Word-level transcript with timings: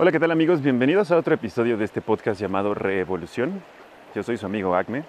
Hola, 0.00 0.12
¿qué 0.12 0.20
tal 0.20 0.30
amigos? 0.30 0.62
Bienvenidos 0.62 1.10
a 1.10 1.16
otro 1.16 1.34
episodio 1.34 1.76
de 1.76 1.84
este 1.84 2.00
podcast 2.00 2.40
llamado 2.40 2.72
Revolución. 2.72 3.60
Yo 4.14 4.22
soy 4.22 4.36
su 4.36 4.46
amigo 4.46 4.76
Acme. 4.76 5.02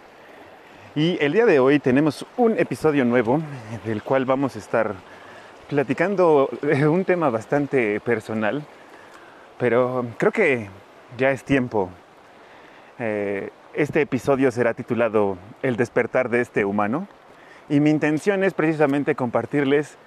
Y 0.95 1.15
el 1.23 1.33
día 1.33 1.45
de 1.45 1.59
hoy 1.59 1.77
tenemos 1.77 2.25
un 2.37 2.57
episodio 2.57 3.05
nuevo 3.05 3.39
del 3.85 4.01
cual 4.01 4.25
vamos 4.25 4.55
a 4.55 4.59
estar 4.59 4.95
platicando 5.69 6.49
de 6.63 6.87
un 6.87 7.05
tema 7.05 7.29
bastante 7.29 7.99
personal, 7.99 8.63
pero 9.59 10.07
creo 10.17 10.31
que 10.31 10.69
ya 11.19 11.29
es 11.29 11.43
tiempo. 11.43 11.91
Eh, 12.97 13.51
este 13.75 14.01
episodio 14.01 14.49
será 14.49 14.73
titulado 14.73 15.37
El 15.61 15.75
despertar 15.75 16.29
de 16.29 16.41
este 16.41 16.65
humano 16.65 17.07
y 17.69 17.79
mi 17.79 17.91
intención 17.91 18.43
es 18.43 18.55
precisamente 18.55 19.13
compartirles 19.13 19.99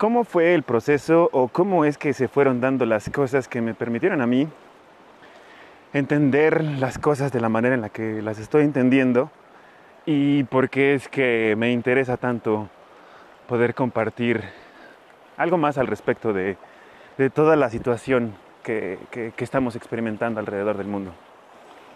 cómo 0.00 0.24
fue 0.24 0.54
el 0.54 0.62
proceso 0.62 1.28
o 1.30 1.48
cómo 1.48 1.84
es 1.84 1.98
que 1.98 2.14
se 2.14 2.26
fueron 2.26 2.62
dando 2.62 2.86
las 2.86 3.10
cosas 3.10 3.48
que 3.48 3.60
me 3.60 3.74
permitieron 3.74 4.22
a 4.22 4.26
mí 4.26 4.48
entender 5.92 6.64
las 6.64 6.98
cosas 6.98 7.32
de 7.32 7.40
la 7.42 7.50
manera 7.50 7.74
en 7.74 7.82
la 7.82 7.90
que 7.90 8.22
las 8.22 8.38
estoy 8.38 8.64
entendiendo 8.64 9.30
y 10.06 10.44
por 10.44 10.70
qué 10.70 10.94
es 10.94 11.10
que 11.10 11.54
me 11.58 11.70
interesa 11.70 12.16
tanto 12.16 12.70
poder 13.46 13.74
compartir 13.74 14.42
algo 15.36 15.58
más 15.58 15.76
al 15.76 15.86
respecto 15.86 16.32
de, 16.32 16.56
de 17.18 17.28
toda 17.28 17.54
la 17.56 17.68
situación 17.68 18.32
que, 18.62 18.98
que, 19.10 19.32
que 19.36 19.44
estamos 19.44 19.76
experimentando 19.76 20.40
alrededor 20.40 20.78
del 20.78 20.86
mundo. 20.86 21.12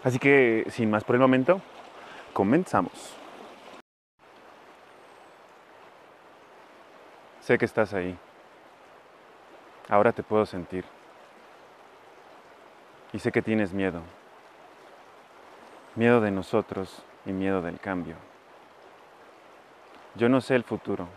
Así 0.03 0.19
que, 0.19 0.67
sin 0.69 0.91
más 0.91 1.03
por 1.03 1.15
el 1.15 1.21
momento, 1.21 1.59
comenzamos. 2.33 3.24
Sé 7.45 7.59
que 7.59 7.65
estás 7.65 7.93
ahí. 7.93 8.17
Ahora 9.87 10.11
te 10.11 10.23
puedo 10.23 10.47
sentir. 10.47 10.83
Y 13.13 13.19
sé 13.19 13.31
que 13.31 13.43
tienes 13.43 13.71
miedo. 13.71 14.01
Miedo 15.93 16.21
de 16.21 16.31
nosotros 16.31 17.05
y 17.23 17.31
miedo 17.33 17.61
del 17.61 17.79
cambio. 17.79 18.15
Yo 20.15 20.27
no 20.27 20.41
sé 20.41 20.55
el 20.55 20.63
futuro. 20.63 21.07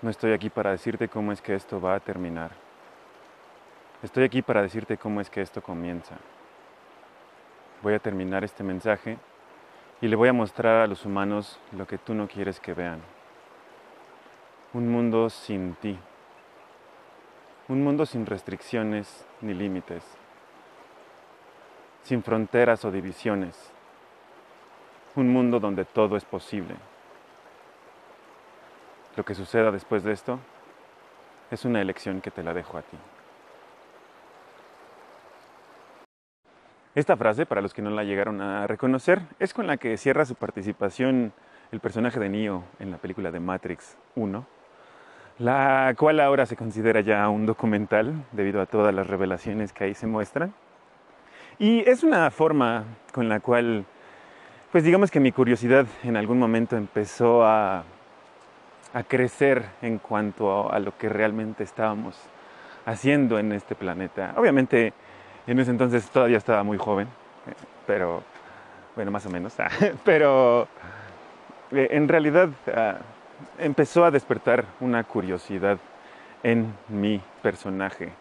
No 0.00 0.08
estoy 0.08 0.32
aquí 0.32 0.48
para 0.48 0.70
decirte 0.70 1.10
cómo 1.10 1.30
es 1.32 1.42
que 1.42 1.54
esto 1.54 1.78
va 1.78 1.96
a 1.96 2.00
terminar. 2.00 2.52
Estoy 4.02 4.24
aquí 4.24 4.40
para 4.40 4.62
decirte 4.62 4.96
cómo 4.96 5.20
es 5.20 5.28
que 5.28 5.42
esto 5.42 5.60
comienza. 5.60 6.14
Voy 7.82 7.92
a 7.92 7.98
terminar 7.98 8.44
este 8.44 8.64
mensaje 8.64 9.18
y 10.00 10.08
le 10.08 10.16
voy 10.16 10.30
a 10.30 10.32
mostrar 10.32 10.80
a 10.80 10.86
los 10.86 11.04
humanos 11.04 11.60
lo 11.72 11.86
que 11.86 11.98
tú 11.98 12.14
no 12.14 12.28
quieres 12.28 12.60
que 12.60 12.72
vean 12.72 13.13
un 14.74 14.90
mundo 14.90 15.30
sin 15.30 15.74
ti, 15.76 15.96
un 17.68 17.84
mundo 17.84 18.04
sin 18.04 18.26
restricciones 18.26 19.24
ni 19.40 19.54
límites, 19.54 20.02
sin 22.02 22.24
fronteras 22.24 22.84
o 22.84 22.90
divisiones, 22.90 23.70
un 25.14 25.28
mundo 25.32 25.60
donde 25.60 25.84
todo 25.84 26.16
es 26.16 26.24
posible. 26.24 26.74
Lo 29.16 29.24
que 29.24 29.36
suceda 29.36 29.70
después 29.70 30.02
de 30.02 30.10
esto 30.10 30.40
es 31.52 31.64
una 31.64 31.80
elección 31.80 32.20
que 32.20 32.32
te 32.32 32.42
la 32.42 32.52
dejo 32.52 32.76
a 32.76 32.82
ti. 32.82 32.98
Esta 36.96 37.16
frase, 37.16 37.46
para 37.46 37.60
los 37.60 37.72
que 37.72 37.82
no 37.82 37.90
la 37.90 38.02
llegaron 38.02 38.40
a 38.40 38.66
reconocer, 38.66 39.22
es 39.38 39.54
con 39.54 39.68
la 39.68 39.76
que 39.76 39.96
cierra 39.96 40.24
su 40.24 40.34
participación 40.34 41.32
el 41.70 41.78
personaje 41.78 42.18
de 42.18 42.28
Neo 42.28 42.64
en 42.80 42.90
la 42.90 42.98
película 42.98 43.30
de 43.30 43.38
Matrix 43.38 43.96
1 44.16 44.63
la 45.38 45.94
cual 45.96 46.20
ahora 46.20 46.46
se 46.46 46.56
considera 46.56 47.00
ya 47.00 47.28
un 47.28 47.46
documental 47.46 48.14
debido 48.32 48.60
a 48.60 48.66
todas 48.66 48.94
las 48.94 49.06
revelaciones 49.06 49.72
que 49.72 49.84
ahí 49.84 49.94
se 49.94 50.06
muestran. 50.06 50.54
Y 51.58 51.88
es 51.88 52.02
una 52.02 52.30
forma 52.30 52.84
con 53.12 53.28
la 53.28 53.40
cual, 53.40 53.84
pues 54.72 54.84
digamos 54.84 55.10
que 55.10 55.20
mi 55.20 55.32
curiosidad 55.32 55.86
en 56.02 56.16
algún 56.16 56.38
momento 56.38 56.76
empezó 56.76 57.44
a, 57.44 57.84
a 58.92 59.02
crecer 59.02 59.64
en 59.82 59.98
cuanto 59.98 60.70
a, 60.70 60.76
a 60.76 60.78
lo 60.78 60.96
que 60.96 61.08
realmente 61.08 61.64
estábamos 61.64 62.16
haciendo 62.86 63.38
en 63.38 63.52
este 63.52 63.74
planeta. 63.74 64.34
Obviamente 64.36 64.92
en 65.46 65.58
ese 65.58 65.70
entonces 65.70 66.08
todavía 66.10 66.38
estaba 66.38 66.62
muy 66.62 66.78
joven, 66.78 67.08
pero 67.86 68.22
bueno, 68.94 69.10
más 69.10 69.26
o 69.26 69.30
menos, 69.30 69.54
pero 70.04 70.68
eh, 71.70 71.88
en 71.90 72.08
realidad 72.08 72.48
ah, 72.74 72.98
empezó 73.58 74.04
a 74.04 74.10
despertar 74.10 74.64
una 74.80 75.04
curiosidad 75.04 75.78
en 76.42 76.74
mi 76.88 77.20
personaje. 77.42 78.12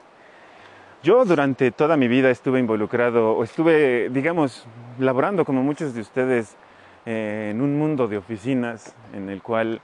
Yo 1.04 1.26
durante 1.26 1.72
toda 1.72 1.98
mi 1.98 2.08
vida 2.08 2.30
estuve 2.30 2.60
involucrado 2.60 3.34
o 3.34 3.44
estuve, 3.44 4.10
digamos, 4.10 4.66
laborando 5.00 5.44
como 5.44 5.62
muchos 5.62 5.94
de 5.94 6.02
ustedes 6.02 6.56
en 7.06 7.62
un 7.62 7.78
mundo 7.78 8.08
de 8.08 8.18
oficinas 8.18 8.96
en 9.14 9.30
el 9.30 9.42
cual 9.42 9.82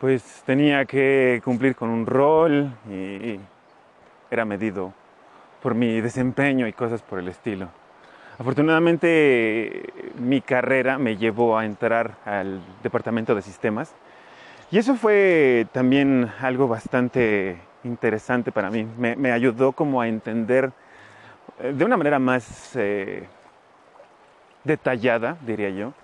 pues 0.00 0.42
tenía 0.46 0.86
que 0.86 1.42
cumplir 1.44 1.76
con 1.76 1.90
un 1.90 2.06
rol 2.06 2.70
y 2.90 3.38
era 4.30 4.44
medido 4.44 4.94
por 5.62 5.74
mi 5.74 6.00
desempeño 6.00 6.66
y 6.66 6.72
cosas 6.72 7.02
por 7.02 7.18
el 7.18 7.28
estilo. 7.28 7.68
Afortunadamente 8.38 9.92
mi 10.18 10.40
carrera 10.40 10.96
me 10.96 11.16
llevó 11.16 11.58
a 11.58 11.66
entrar 11.66 12.16
al 12.24 12.60
departamento 12.82 13.34
de 13.34 13.42
sistemas 13.42 13.92
y 14.70 14.78
eso 14.78 14.94
fue 14.96 15.66
también 15.72 16.30
algo 16.40 16.68
bastante 16.68 17.58
interesante 17.84 18.52
para 18.52 18.70
mí. 18.70 18.86
Me, 18.98 19.32
ayudó 19.32 19.72
como 19.72 20.00
a 20.00 20.08
entender 20.08 20.72
eh, 21.60 21.72
de 21.72 21.84
una 21.84 21.96
manera 21.96 22.18
más 22.18 22.76
eh, 22.76 23.24
detallada, 24.64 25.38
diría 25.46 25.70
yo, 25.70 25.94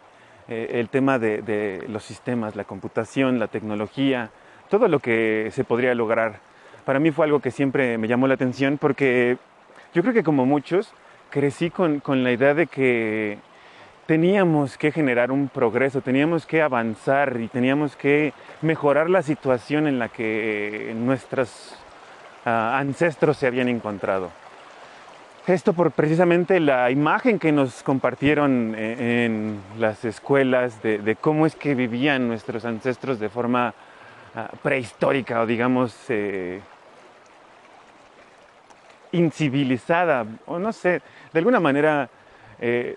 eh, 0.48 0.70
el 0.74 0.88
tema 0.88 1.18
de, 1.18 1.42
de, 1.42 1.84
los 1.88 2.04
sistemas, 2.04 2.56
la 2.56 2.64
computación, 2.64 3.38
la 3.38 3.48
tecnología, 3.48 4.30
todo 4.70 4.88
lo 4.88 4.98
que 4.98 5.50
se 5.52 5.64
podría 5.64 5.94
lograr. 5.94 6.40
Para 6.84 6.98
mí 7.00 7.10
fue 7.10 7.26
algo 7.26 7.40
que 7.40 7.50
siempre 7.50 7.98
me 7.98 8.08
llamó 8.08 8.26
la 8.28 8.34
atención 8.34 8.78
porque 8.78 9.38
yo 9.92 10.02
creo 10.02 10.14
que 10.14 10.24
como 10.24 10.46
muchos 10.46 10.92
crecí 11.30 11.70
con, 11.70 12.00
con 12.00 12.24
la 12.24 12.32
idea 12.32 12.54
de 12.54 12.66
que 12.66 13.38
teníamos 14.06 14.76
que 14.76 14.92
generar 14.92 15.30
un 15.30 15.48
progreso, 15.48 16.00
teníamos 16.00 16.46
que 16.46 16.62
avanzar 16.62 17.40
y 17.40 17.48
teníamos 17.48 17.96
que 17.96 18.32
mejorar 18.62 19.08
la 19.08 19.22
situación 19.22 19.86
en 19.86 19.98
la 19.98 20.08
que 20.08 20.94
nuestros 20.96 21.76
uh, 22.44 22.48
ancestros 22.48 23.36
se 23.36 23.46
habían 23.46 23.68
encontrado. 23.68 24.30
Esto 25.46 25.74
por 25.74 25.90
precisamente 25.90 26.58
la 26.58 26.90
imagen 26.90 27.38
que 27.38 27.52
nos 27.52 27.82
compartieron 27.82 28.74
en, 28.76 29.00
en 29.00 29.60
las 29.78 30.04
escuelas 30.04 30.82
de, 30.82 31.16
cómo 31.20 31.44
es 31.44 31.54
que 31.54 31.74
vivían 31.74 32.28
nuestros 32.28 32.64
ancestros 32.64 33.18
de 33.18 33.28
forma 33.28 33.74
uh, 34.34 34.56
prehistórica 34.62 35.42
o 35.42 35.46
digamos 35.46 35.94
eh, 36.08 36.60
incivilizada, 39.12 40.26
o 40.46 40.58
no 40.58 40.72
sé, 40.72 41.00
de 41.32 41.38
alguna 41.38 41.60
manera 41.60 42.08
eh, 42.58 42.96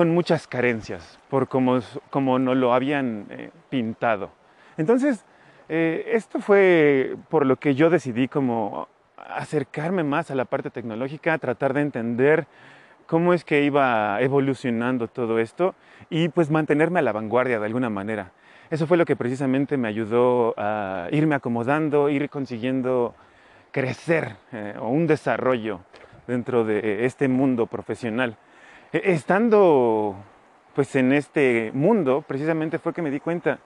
con 0.00 0.14
muchas 0.14 0.46
carencias 0.46 1.18
por 1.28 1.46
como, 1.46 1.78
como 2.08 2.38
nos 2.38 2.56
lo 2.56 2.72
habían 2.72 3.26
eh, 3.28 3.50
pintado. 3.68 4.30
Entonces, 4.78 5.26
eh, 5.68 6.12
esto 6.14 6.40
fue 6.40 7.16
por 7.28 7.44
lo 7.44 7.56
que 7.56 7.74
yo 7.74 7.90
decidí 7.90 8.26
como 8.26 8.88
acercarme 9.18 10.02
más 10.02 10.30
a 10.30 10.34
la 10.34 10.46
parte 10.46 10.70
tecnológica, 10.70 11.36
tratar 11.36 11.74
de 11.74 11.82
entender 11.82 12.46
cómo 13.06 13.34
es 13.34 13.44
que 13.44 13.62
iba 13.62 14.18
evolucionando 14.22 15.06
todo 15.06 15.38
esto 15.38 15.74
y 16.08 16.30
pues 16.30 16.50
mantenerme 16.50 17.00
a 17.00 17.02
la 17.02 17.12
vanguardia 17.12 17.60
de 17.60 17.66
alguna 17.66 17.90
manera. 17.90 18.32
Eso 18.70 18.86
fue 18.86 18.96
lo 18.96 19.04
que 19.04 19.16
precisamente 19.16 19.76
me 19.76 19.88
ayudó 19.88 20.54
a 20.56 21.08
irme 21.10 21.34
acomodando, 21.34 22.08
ir 22.08 22.30
consiguiendo 22.30 23.14
crecer 23.70 24.36
eh, 24.52 24.76
o 24.80 24.88
un 24.88 25.06
desarrollo 25.06 25.80
dentro 26.26 26.64
de 26.64 27.04
este 27.04 27.28
mundo 27.28 27.66
profesional. 27.66 28.38
E, 28.92 29.12
estando 29.12 30.16
pues 30.74 30.94
en 30.96 31.12
este 31.12 31.70
mundo, 31.74 32.24
precisamente 32.26 32.78
fue 32.78 32.92
que 32.92 33.02
me 33.02 33.10
di 33.10 33.20
cuenta 33.20 33.58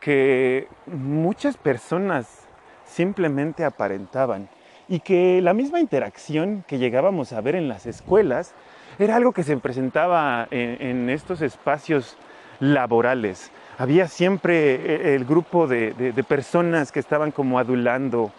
que 0.00 0.68
muchas 0.86 1.56
personas 1.56 2.46
simplemente 2.84 3.64
aparentaban 3.64 4.48
y 4.88 5.00
que 5.00 5.40
la 5.42 5.52
misma 5.52 5.80
interacción 5.80 6.64
que 6.66 6.78
llegábamos 6.78 7.32
a 7.32 7.40
ver 7.40 7.56
en 7.56 7.68
las 7.68 7.86
escuelas 7.86 8.54
era 8.98 9.16
algo 9.16 9.32
que 9.32 9.42
se 9.42 9.56
presentaba 9.56 10.46
en, 10.50 11.10
estos 11.10 11.42
espacios 11.42 12.16
laborales. 12.60 13.50
Había 13.78 14.08
siempre 14.08 14.74
eh, 14.74 15.14
el 15.14 15.24
grupo 15.24 15.66
de 15.66 16.24
personas 16.26 16.92
que 16.92 17.00
estaban 17.00 17.30
como 17.30 17.58
adulando 17.58 18.32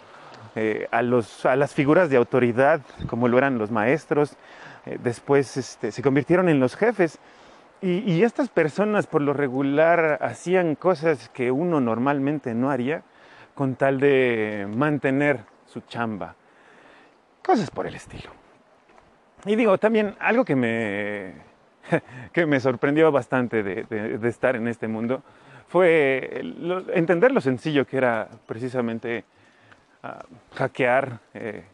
eh, 0.60 0.88
a, 0.90 1.02
los, 1.02 1.46
a, 1.46 1.54
las 1.54 1.72
figuras 1.72 2.10
de 2.10 2.16
autoridad, 2.16 2.80
como 3.06 3.28
lo 3.28 3.38
eran 3.38 3.58
los 3.58 3.70
maestros, 3.70 4.36
eh, 4.88 4.98
después 5.02 5.56
este, 5.56 5.92
se 5.92 6.02
convirtieron 6.02 6.48
en 6.48 6.60
los 6.60 6.76
jefes. 6.76 7.18
Y, 7.80 8.24
estas 8.24 8.48
personas 8.48 9.06
por 9.06 9.22
lo 9.22 9.32
regular 9.32 10.18
hacían 10.20 10.74
cosas 10.74 11.28
que 11.28 11.52
uno 11.52 11.80
normalmente 11.80 12.52
no 12.52 12.70
haría 12.70 13.04
con 13.54 13.76
tal 13.76 14.00
de 14.00 14.66
mantener 14.68 15.44
su 15.64 15.82
chamba. 15.82 16.34
cosas 17.40 17.70
por 17.70 17.86
el 17.86 17.94
estilo. 17.94 18.30
Y 19.46 19.54
digo, 19.54 19.78
también 19.78 20.16
algo 20.18 20.44
que 20.44 20.56
me, 20.56 21.34
que 22.32 22.46
me 22.46 22.58
sorprendió 22.58 23.12
bastante 23.12 23.62
de, 23.62 24.28
estar 24.28 24.56
en 24.56 24.66
este 24.66 24.88
mundo 24.88 25.22
fue 25.68 26.42
entender 26.94 27.30
lo 27.30 27.40
sencillo 27.40 27.86
que 27.86 27.98
era 27.98 28.28
precisamente 28.46 29.24
ah, 30.02 30.24
hackear, 30.54 31.20
eh, 31.34 31.64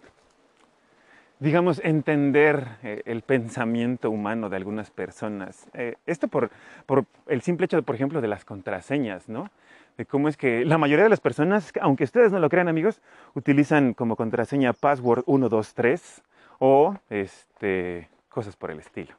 digamos, 1.40 1.80
entender 1.84 2.68
eh, 2.82 3.02
el 3.06 3.22
pensamiento 3.22 4.10
humano 4.10 4.48
de 4.48 4.56
algunas 4.56 4.90
personas. 4.90 5.68
Eh, 5.74 5.96
esto 6.06 6.28
por, 6.28 6.50
por, 6.86 7.04
el 7.26 7.42
simple 7.42 7.66
hecho, 7.66 7.82
por 7.82 7.94
ejemplo, 7.94 8.20
de 8.20 8.28
las 8.28 8.44
contraseñas, 8.44 9.28
¿no? 9.28 9.50
De 9.96 10.06
cómo 10.06 10.28
es 10.28 10.36
que 10.36 10.64
la 10.64 10.78
mayoría 10.78 11.04
de 11.04 11.10
las 11.10 11.20
personas, 11.20 11.72
aunque 11.80 12.04
ustedes 12.04 12.32
no 12.32 12.38
lo 12.38 12.48
crean 12.48 12.68
amigos, 12.68 13.00
utilizan 13.34 13.94
como 13.94 14.16
contraseña 14.16 14.72
password 14.72 15.24
123 15.26 16.22
o 16.58 16.96
este, 17.10 18.08
cosas 18.28 18.56
por 18.56 18.70
el 18.70 18.78
estilo. 18.78 19.14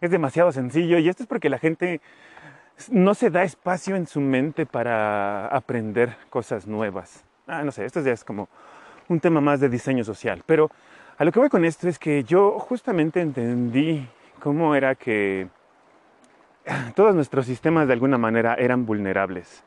Es 0.00 0.10
demasiado 0.10 0.50
sencillo 0.52 0.98
y 0.98 1.08
esto 1.08 1.22
es 1.22 1.28
porque 1.28 1.48
la 1.48 1.58
gente 1.58 2.00
no 2.90 3.14
se 3.14 3.30
da 3.30 3.42
espacio 3.42 3.96
en 3.96 4.06
su 4.06 4.20
mente 4.20 4.66
para 4.66 5.48
aprender 5.48 6.16
cosas 6.30 6.66
nuevas. 6.66 7.24
Ah, 7.46 7.62
no 7.64 7.72
sé, 7.72 7.84
esto 7.84 8.00
ya 8.00 8.12
es 8.12 8.24
como 8.24 8.48
un 9.08 9.20
tema 9.20 9.40
más 9.40 9.60
de 9.60 9.68
diseño 9.68 10.04
social. 10.04 10.42
Pero 10.46 10.70
a 11.18 11.24
lo 11.24 11.32
que 11.32 11.40
voy 11.40 11.48
con 11.48 11.64
esto 11.64 11.88
es 11.88 11.98
que 11.98 12.22
yo 12.22 12.60
justamente 12.60 13.20
entendí 13.20 14.08
cómo 14.40 14.76
era 14.76 14.94
que 14.94 15.48
todos 16.94 17.12
nuestros 17.14 17.44
sistemas 17.44 17.88
de 17.88 17.94
alguna 17.94 18.18
manera 18.18 18.54
eran 18.54 18.86
vulnerables. 18.86 19.64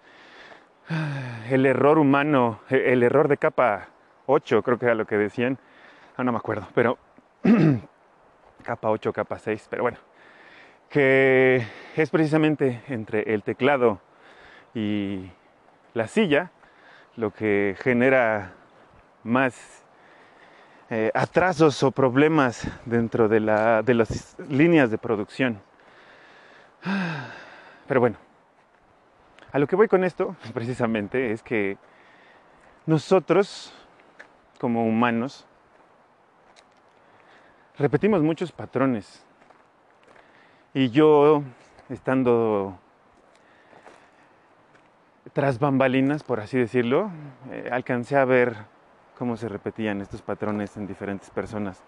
El 1.49 1.65
error 1.65 1.97
humano, 1.97 2.61
el 2.69 3.03
error 3.03 3.27
de 3.27 3.35
capa 3.35 3.89
8, 4.27 4.63
creo 4.63 4.79
que 4.79 4.85
era 4.85 4.95
lo 4.95 5.05
que 5.05 5.17
decían, 5.17 5.57
ah, 6.15 6.23
no 6.23 6.31
me 6.31 6.37
acuerdo, 6.37 6.65
pero 6.73 6.97
capa 8.63 8.89
8, 8.89 9.11
capa 9.11 9.37
6, 9.37 9.67
pero 9.69 9.81
bueno, 9.83 9.97
que 10.87 11.65
es 11.97 12.09
precisamente 12.09 12.83
entre 12.87 13.33
el 13.33 13.43
teclado 13.43 13.99
y 14.73 15.29
la 15.93 16.07
silla 16.07 16.51
lo 17.17 17.33
que 17.33 17.75
genera 17.81 18.53
más 19.25 19.83
eh, 20.93 21.09
atrasos 21.13 21.81
o 21.83 21.91
problemas 21.91 22.67
dentro 22.85 23.29
de, 23.29 23.39
la, 23.39 23.81
de 23.81 23.93
las 23.93 24.35
líneas 24.49 24.91
de 24.91 24.97
producción. 24.97 25.61
Pero 27.87 28.01
bueno, 28.01 28.17
a 29.53 29.57
lo 29.57 29.67
que 29.67 29.77
voy 29.77 29.87
con 29.87 30.03
esto 30.03 30.35
precisamente 30.53 31.31
es 31.31 31.41
que 31.41 31.77
nosotros 32.85 33.73
como 34.59 34.85
humanos 34.85 35.47
repetimos 37.77 38.21
muchos 38.21 38.51
patrones. 38.51 39.25
Y 40.73 40.89
yo, 40.89 41.41
estando 41.87 42.77
tras 45.31 45.57
bambalinas, 45.57 46.21
por 46.23 46.41
así 46.41 46.57
decirlo, 46.57 47.11
eh, 47.49 47.69
alcancé 47.71 48.17
a 48.17 48.25
ver 48.25 48.80
cómo 49.21 49.37
se 49.37 49.47
repetían 49.47 50.01
estos 50.01 50.23
patrones 50.23 50.75
en 50.77 50.87
diferentes 50.87 51.29
personas. 51.29 51.83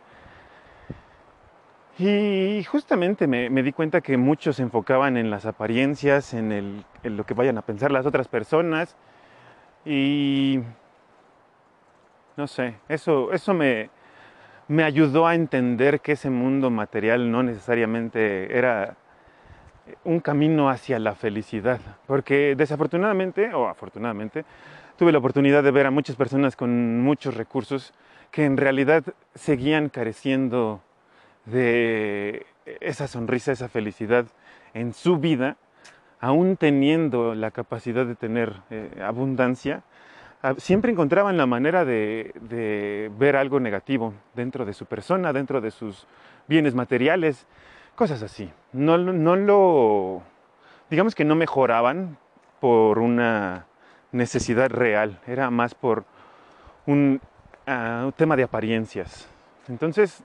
Y 1.97 2.63
justamente 2.65 3.25
me, 3.25 3.49
di 3.63 3.71
cuenta 3.71 4.01
que 4.01 4.17
muchos 4.17 4.57
se 4.57 4.61
enfocaban 4.61 5.17
en 5.17 5.31
las 5.31 5.47
apariencias, 5.47 6.35
en, 6.35 6.51
en 6.51 7.17
lo 7.17 7.25
que 7.25 7.33
vayan 7.33 7.57
a 7.57 7.63
pensar 7.63 7.91
las 7.91 8.05
otras 8.05 8.27
personas. 8.27 8.95
Y 9.83 10.59
no 12.37 12.45
sé, 12.45 12.75
eso, 12.87 13.33
eso 13.33 13.55
me, 13.55 13.89
me 14.67 14.83
ayudó 14.83 15.25
a 15.25 15.33
entender 15.33 16.01
que 16.01 16.11
ese 16.11 16.29
mundo 16.29 16.69
material 16.69 17.31
no 17.31 17.41
necesariamente 17.41 18.55
era 18.55 18.95
un 20.03 20.19
camino 20.19 20.69
hacia 20.69 20.99
la 20.99 21.15
felicidad, 21.15 21.79
porque 22.05 22.53
desafortunadamente 22.55 23.51
o 23.55 23.67
afortunadamente 23.67 24.45
tuve 25.03 25.11
la 25.11 25.17
oportunidad 25.17 25.63
de 25.63 25.71
ver 25.71 25.85
a 25.85 25.91
muchas 25.91 26.15
personas 26.15 26.55
con 26.55 27.01
muchos 27.01 27.35
recursos 27.35 27.93
que 28.31 28.45
en 28.45 28.55
realidad 28.55 29.03
seguían 29.35 29.89
careciendo 29.89 30.79
de 31.43 32.45
esa 32.79 33.07
sonrisa, 33.07 33.51
esa 33.51 33.67
felicidad 33.67 34.27
en 34.73 34.93
su 34.93 35.17
vida, 35.17 35.57
aún 36.21 36.55
teniendo 36.55 37.35
la 37.35 37.51
capacidad 37.51 38.05
de 38.05 38.15
tener 38.15 38.53
eh, 38.69 38.91
abundancia, 39.03 39.83
siempre 40.55 40.93
encontraban 40.93 41.35
la 41.35 41.47
manera 41.47 41.83
de, 41.83 43.11
ver 43.19 43.35
algo 43.35 43.59
negativo 43.59 44.13
dentro 44.33 44.63
de 44.63 44.71
su 44.71 44.85
persona, 44.85 45.33
dentro 45.33 45.59
de 45.59 45.71
sus 45.71 46.07
bienes 46.47 46.75
materiales, 46.75 47.45
cosas 47.95 48.23
así. 48.23 48.49
No, 48.71 48.97
no 48.97 49.35
lo, 49.35 50.21
digamos 50.89 51.13
que 51.13 51.25
no 51.25 51.35
mejoraban 51.35 52.17
por 52.61 52.99
una 52.99 53.65
necesidad 54.13 54.69
real, 54.69 55.19
era 55.27 55.49
más 55.49 55.75
por 55.75 56.05
un, 56.85 57.19
ah, 57.67 58.09
tema 58.15 58.37
de 58.37 58.43
apariencias. 58.43 59.27
Entonces, 59.67 60.23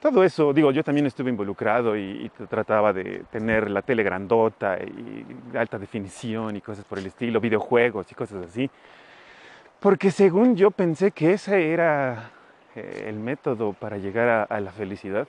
todo 0.00 0.24
eso, 0.24 0.52
digo, 0.54 0.70
yo 0.70 0.82
también 0.82 1.06
estuve 1.06 1.30
involucrado 1.30 1.96
y, 1.96 2.00
y, 2.24 2.46
trataba 2.46 2.92
de 2.92 3.24
tener 3.30 3.70
la 3.70 3.82
tele 3.82 4.02
grandota 4.02 4.78
y 4.78 5.26
alta 5.56 5.78
definición 5.78 6.56
y 6.56 6.60
cosas 6.62 6.84
por 6.84 6.98
el 6.98 7.06
estilo, 7.06 7.40
videojuegos 7.40 8.10
y 8.10 8.14
cosas 8.14 8.46
así. 8.46 8.70
Porque 9.80 10.10
según 10.10 10.56
yo 10.56 10.70
pensé 10.70 11.10
que 11.10 11.32
ese 11.32 11.72
era 11.72 12.30
eh, 12.76 13.06
el 13.08 13.18
método 13.18 13.72
para 13.72 13.96
llegar 13.96 14.46
a, 14.50 14.60
la 14.60 14.70
felicidad. 14.70 15.26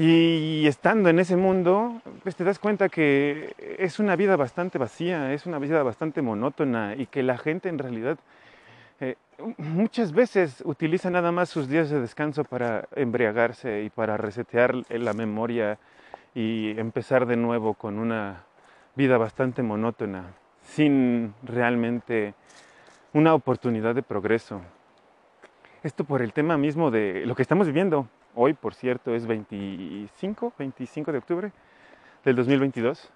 Y 0.00 0.64
estando 0.68 1.08
en 1.08 1.18
ese 1.18 1.36
mundo, 1.36 2.00
pues 2.22 2.36
te 2.36 2.44
das 2.44 2.60
cuenta 2.60 2.88
que 2.88 3.52
es 3.80 3.98
una 3.98 4.14
vida 4.14 4.36
bastante 4.36 4.78
vacía, 4.78 5.32
es 5.34 5.44
una 5.44 5.58
vida 5.58 5.82
bastante 5.82 6.22
monótona 6.22 6.94
y 6.96 7.06
que 7.06 7.24
la 7.24 7.36
gente 7.36 7.68
en 7.68 7.78
realidad 7.78 8.16
eh, 9.00 9.16
muchas 9.56 10.12
veces 10.12 10.62
utiliza 10.64 11.10
nada 11.10 11.32
más 11.32 11.48
sus 11.48 11.68
días 11.68 11.90
de 11.90 12.00
descanso 12.00 12.44
para 12.44 12.86
embriagarse 12.94 13.82
y 13.82 13.90
para 13.90 14.16
resetear 14.16 14.72
la 14.88 15.14
memoria 15.14 15.80
y 16.32 16.78
empezar 16.78 17.26
de 17.26 17.36
nuevo 17.36 17.74
con 17.74 17.98
una 17.98 18.44
vida 18.94 19.18
bastante 19.18 19.64
monótona, 19.64 20.26
sin 20.62 21.34
realmente 21.42 22.34
una 23.14 23.34
oportunidad 23.34 23.96
de 23.96 24.04
progreso. 24.04 24.60
Esto 25.82 26.04
por 26.04 26.22
el 26.22 26.32
tema 26.32 26.56
mismo 26.56 26.92
de 26.92 27.26
lo 27.26 27.34
que 27.34 27.42
estamos 27.42 27.66
viviendo. 27.66 28.06
Hoy, 28.40 28.54
por 28.54 28.72
cierto, 28.72 29.16
es 29.16 29.26
25, 29.26 30.52
25 30.56 31.10
de 31.10 31.18
octubre 31.18 31.52
del 32.24 32.36
2022. 32.36 33.10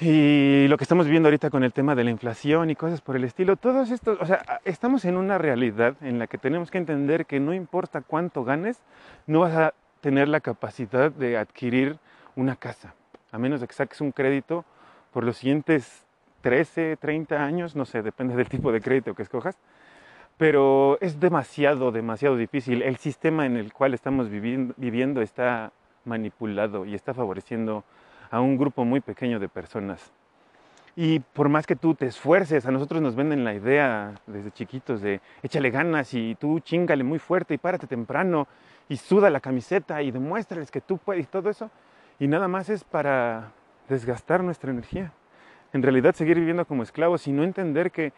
Y 0.00 0.66
lo 0.68 0.78
que 0.78 0.84
estamos 0.84 1.04
viviendo 1.04 1.26
ahorita 1.26 1.50
con 1.50 1.64
el 1.64 1.74
tema 1.74 1.94
de 1.94 2.04
la 2.04 2.10
inflación 2.10 2.70
y 2.70 2.76
cosas 2.76 3.02
por 3.02 3.14
el 3.16 3.24
estilo, 3.24 3.56
todos 3.56 3.90
estos, 3.90 4.18
o 4.18 4.24
sea, 4.24 4.42
estamos 4.64 5.04
en 5.04 5.18
una 5.18 5.36
realidad 5.36 5.96
en 6.00 6.18
la 6.18 6.28
que 6.28 6.38
tenemos 6.38 6.70
que 6.70 6.78
entender 6.78 7.26
que 7.26 7.40
no 7.40 7.52
importa 7.52 8.00
cuánto 8.00 8.42
ganes, 8.42 8.80
no 9.26 9.40
vas 9.40 9.54
a 9.54 9.74
tener 10.00 10.28
la 10.28 10.40
capacidad 10.40 11.12
de 11.12 11.36
adquirir 11.36 11.98
una 12.36 12.56
casa, 12.56 12.94
a 13.32 13.36
menos 13.36 13.60
de 13.60 13.68
que 13.68 13.74
saques 13.74 14.00
un 14.00 14.12
crédito 14.12 14.64
por 15.12 15.24
los 15.24 15.36
siguientes 15.36 16.06
13, 16.40 16.96
30 16.96 17.44
años, 17.44 17.76
no 17.76 17.84
sé, 17.84 18.00
depende 18.00 18.34
del 18.34 18.48
tipo 18.48 18.72
de 18.72 18.80
crédito 18.80 19.14
que 19.14 19.24
escojas, 19.24 19.58
pero 20.40 20.96
es 21.02 21.20
demasiado, 21.20 21.92
demasiado 21.92 22.34
difícil. 22.34 22.80
El 22.80 22.96
sistema 22.96 23.44
en 23.44 23.58
el 23.58 23.74
cual 23.74 23.92
estamos 23.92 24.30
viviendo, 24.30 25.20
está 25.20 25.70
manipulado 26.06 26.86
y 26.86 26.94
está 26.94 27.12
favoreciendo 27.12 27.84
a 28.30 28.40
un 28.40 28.56
grupo 28.56 28.86
muy 28.86 29.02
pequeño 29.02 29.38
de 29.38 29.50
personas. 29.50 30.10
Y 30.96 31.20
por 31.20 31.50
más 31.50 31.66
que 31.66 31.76
tú 31.76 31.94
te 31.94 32.06
esfuerces, 32.06 32.64
a 32.64 32.70
nosotros 32.70 33.02
nos 33.02 33.16
venden 33.16 33.44
la 33.44 33.52
idea 33.52 34.14
desde 34.26 34.50
chiquitos 34.50 35.02
de 35.02 35.20
échale 35.42 35.70
ganas 35.70 36.14
y 36.14 36.34
tú 36.36 36.60
chingale 36.60 37.04
muy 37.04 37.18
fuerte 37.18 37.52
y 37.52 37.58
párate 37.58 37.86
temprano 37.86 38.48
y 38.88 38.96
suda 38.96 39.28
la 39.28 39.40
camiseta 39.40 40.00
y 40.00 40.10
demuéstrales 40.10 40.70
que 40.70 40.80
tú 40.80 40.96
puedes 40.96 41.24
y 41.24 41.28
todo 41.28 41.50
eso. 41.50 41.70
Y 42.18 42.28
nada 42.28 42.48
más 42.48 42.70
es 42.70 42.82
para 42.82 43.52
desgastar 43.90 44.42
nuestra 44.42 44.70
energía 44.70 45.12
en 45.72 45.82
realidad 45.82 46.14
seguir 46.14 46.38
viviendo 46.38 46.64
como 46.64 46.82
esclavos 46.82 47.26
y 47.26 47.32
no 47.32 47.44
entender 47.44 47.90
que 47.90 48.12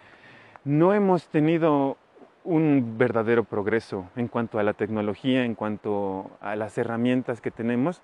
no 0.64 0.94
hemos 0.94 1.26
tenido 1.28 1.96
un 2.44 2.96
verdadero 2.98 3.44
progreso 3.44 4.08
en 4.16 4.28
cuanto 4.28 4.58
a 4.58 4.62
la 4.62 4.72
tecnología, 4.72 5.44
en 5.44 5.54
cuanto 5.54 6.30
a 6.40 6.56
las 6.56 6.76
herramientas 6.78 7.40
que 7.40 7.50
tenemos, 7.50 8.02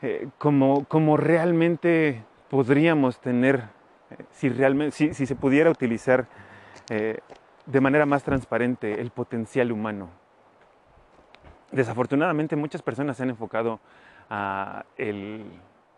eh, 0.00 0.28
como, 0.38 0.84
como, 0.86 1.16
realmente 1.16 2.24
podríamos 2.50 3.20
tener, 3.20 3.64
eh, 4.10 4.24
si, 4.30 4.48
realmente, 4.48 5.14
si, 5.14 5.26
se 5.26 5.36
pudiera 5.36 5.70
utilizar 5.70 6.26
eh, 6.90 7.18
de 7.66 7.80
manera 7.80 8.06
más 8.06 8.24
transparente 8.24 9.00
el 9.00 9.10
potencial 9.10 9.70
humano. 9.70 10.08
Desafortunadamente 11.70 12.56
muchas 12.56 12.82
personas 12.82 13.16
se 13.16 13.22
han 13.22 13.30
enfocado 13.30 13.80
a 14.28 14.84
el 14.96 15.44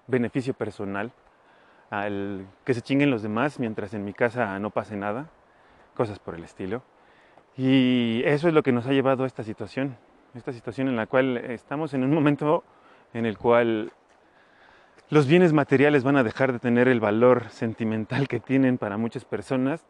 beneficio 0.07 0.55
personal 0.55 1.13
al 1.91 2.47
que 2.65 2.75
se 2.75 2.83
chinguen 2.83 3.11
los 3.11 3.23
demás 3.23 3.59
mientras 3.59 3.95
en 3.95 4.05
mi 4.05 4.13
casa 4.13 4.59
no 4.59 4.71
pase 4.71 4.97
nada, 4.97 5.29
cosas 5.95 6.19
por 6.19 6.35
el 6.35 6.45
estilo. 6.45 6.83
Y 7.57 8.23
eso 8.25 8.49
es 8.49 8.55
lo 8.55 8.63
que 8.63 8.73
nos 8.73 8.87
ha 8.87 8.93
llevado 8.93 9.25
a 9.25 9.27
esta 9.27 9.45
situación, 9.45 9.97
esta 10.35 10.53
situación 10.53 10.89
en 10.89 10.97
la 10.97 11.07
cual 11.07 11.37
estamos 11.37 11.95
en 11.95 12.03
un 12.03 12.13
momento 12.13 12.65
en 13.13 13.27
el 13.27 13.39
cual 13.39 13.93
los 15.09 15.27
bienes 15.29 15.53
materiales 15.53 16.03
van 16.03 16.17
a 16.17 16.25
dejar 16.25 16.53
de 16.53 16.59
tener 16.59 16.89
el 16.89 16.99
valor 16.99 17.49
sentimental 17.51 18.27
que 18.27 18.41
tienen 18.41 18.79
para 18.79 18.97
muchas 18.97 19.25
personas, 19.25 19.85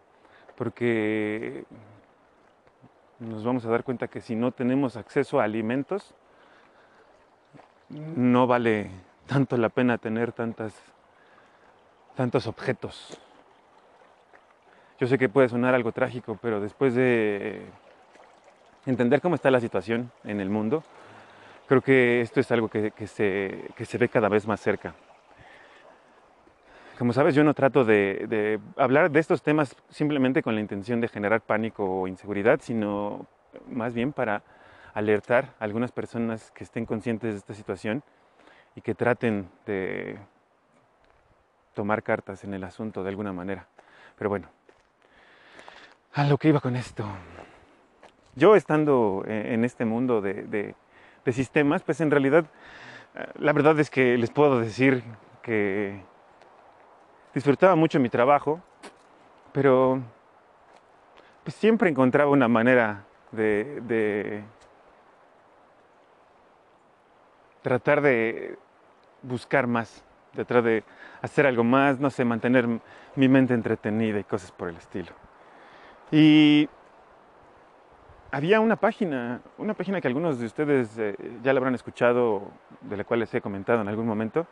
porque 0.56 1.64
nos 3.18 3.44
vamos 3.44 3.64
a 3.64 3.70
dar 3.70 3.84
cuenta 3.84 4.08
que 4.08 4.20
si 4.20 4.36
no 4.36 4.52
tenemos 4.52 4.96
acceso 4.96 5.40
a 5.40 5.44
alimentos, 5.44 6.14
no 7.88 8.46
vale 8.46 8.90
tanto 9.26 9.56
la 9.56 9.70
pena 9.70 9.98
tener 9.98 10.32
tantas, 10.32 10.74
tantos 12.14 12.46
objetos. 12.46 13.18
Yo 15.04 15.08
sé 15.08 15.18
que 15.18 15.28
puede 15.28 15.50
sonar 15.50 15.74
algo 15.74 15.92
trágico, 15.92 16.38
pero 16.40 16.62
después 16.62 16.94
de 16.94 17.60
entender 18.86 19.20
cómo 19.20 19.34
está 19.34 19.50
la 19.50 19.60
situación 19.60 20.10
en 20.24 20.40
el 20.40 20.48
mundo, 20.48 20.82
creo 21.68 21.82
que 21.82 22.22
esto 22.22 22.40
es 22.40 22.50
algo 22.50 22.70
que, 22.70 22.90
se, 23.06 23.68
se, 23.84 23.98
ve 23.98 24.08
cada 24.08 24.30
vez 24.30 24.46
más 24.46 24.60
cerca. 24.60 24.94
Como 26.98 27.12
sabes, 27.12 27.34
yo 27.34 27.44
no 27.44 27.52
trato 27.52 27.84
de, 27.84 28.24
de, 28.30 28.58
hablar 28.78 29.10
de 29.10 29.20
estos 29.20 29.42
temas 29.42 29.76
simplemente 29.90 30.42
con 30.42 30.54
la 30.54 30.62
intención 30.62 31.02
de 31.02 31.08
generar 31.08 31.42
pánico 31.42 31.84
o 31.84 32.08
inseguridad, 32.08 32.60
sino 32.62 33.26
más 33.68 33.92
bien 33.92 34.10
para 34.10 34.42
alertar 34.94 35.52
a 35.60 35.64
algunas 35.64 35.92
personas 35.92 36.50
que 36.52 36.64
estén 36.64 36.86
conscientes 36.86 37.34
de 37.34 37.38
esta 37.40 37.52
situación 37.52 38.02
y 38.74 38.80
que 38.80 38.94
traten 38.94 39.50
de 39.66 40.16
tomar 41.74 42.02
cartas 42.02 42.42
en 42.44 42.54
el 42.54 42.64
asunto 42.64 43.02
de 43.02 43.10
alguna 43.10 43.34
manera. 43.34 43.66
Pero 44.16 44.30
bueno, 44.30 44.48
a 46.14 46.24
lo 46.24 46.38
que 46.38 46.48
iba 46.48 46.60
con 46.60 46.76
esto. 46.76 47.04
Yo 48.36 48.54
estando 48.56 49.24
en 49.26 49.64
este 49.64 49.84
mundo 49.84 50.20
de, 50.20 50.74
sistemas, 51.32 51.82
pues 51.82 52.00
en 52.00 52.10
realidad 52.10 52.46
la 53.38 53.52
verdad 53.52 53.78
es 53.78 53.90
que 53.90 54.16
les 54.16 54.30
puedo 54.30 54.60
decir 54.60 55.02
que 55.42 56.00
disfrutaba 57.34 57.74
mucho 57.74 58.00
mi 58.00 58.08
trabajo, 58.08 58.60
pero 59.52 60.00
pues 61.42 61.54
siempre 61.56 61.90
encontraba 61.90 62.30
una 62.30 62.48
manera 62.48 63.04
de, 63.32 63.80
de 63.82 64.42
tratar 67.62 68.00
de 68.00 68.56
buscar 69.22 69.66
más, 69.66 70.04
tratar 70.32 70.62
de 70.62 70.84
hacer 71.22 71.46
algo 71.46 71.64
más, 71.64 71.98
no 71.98 72.10
sé, 72.10 72.24
mantener 72.24 72.68
mi 73.16 73.28
mente 73.28 73.54
entretenida 73.54 74.18
y 74.18 74.24
cosas 74.24 74.50
por 74.52 74.68
el 74.68 74.76
estilo. 74.76 75.23
Y 76.10 76.68
había 78.30 78.60
una 78.60 78.76
página, 78.76 79.40
una 79.58 79.74
página 79.74 80.00
que 80.00 80.08
algunos 80.08 80.38
de 80.38 80.46
ustedes 80.46 80.98
eh, 80.98 81.16
ya 81.42 81.52
la 81.52 81.58
habrán 81.58 81.74
escuchado, 81.74 82.42
de 82.80 82.96
la 82.96 83.04
cual 83.04 83.20
les 83.20 83.34
he 83.34 83.40
comentado 83.40 83.80
en 83.80 83.88
algún 83.88 84.06
momento, 84.06 84.46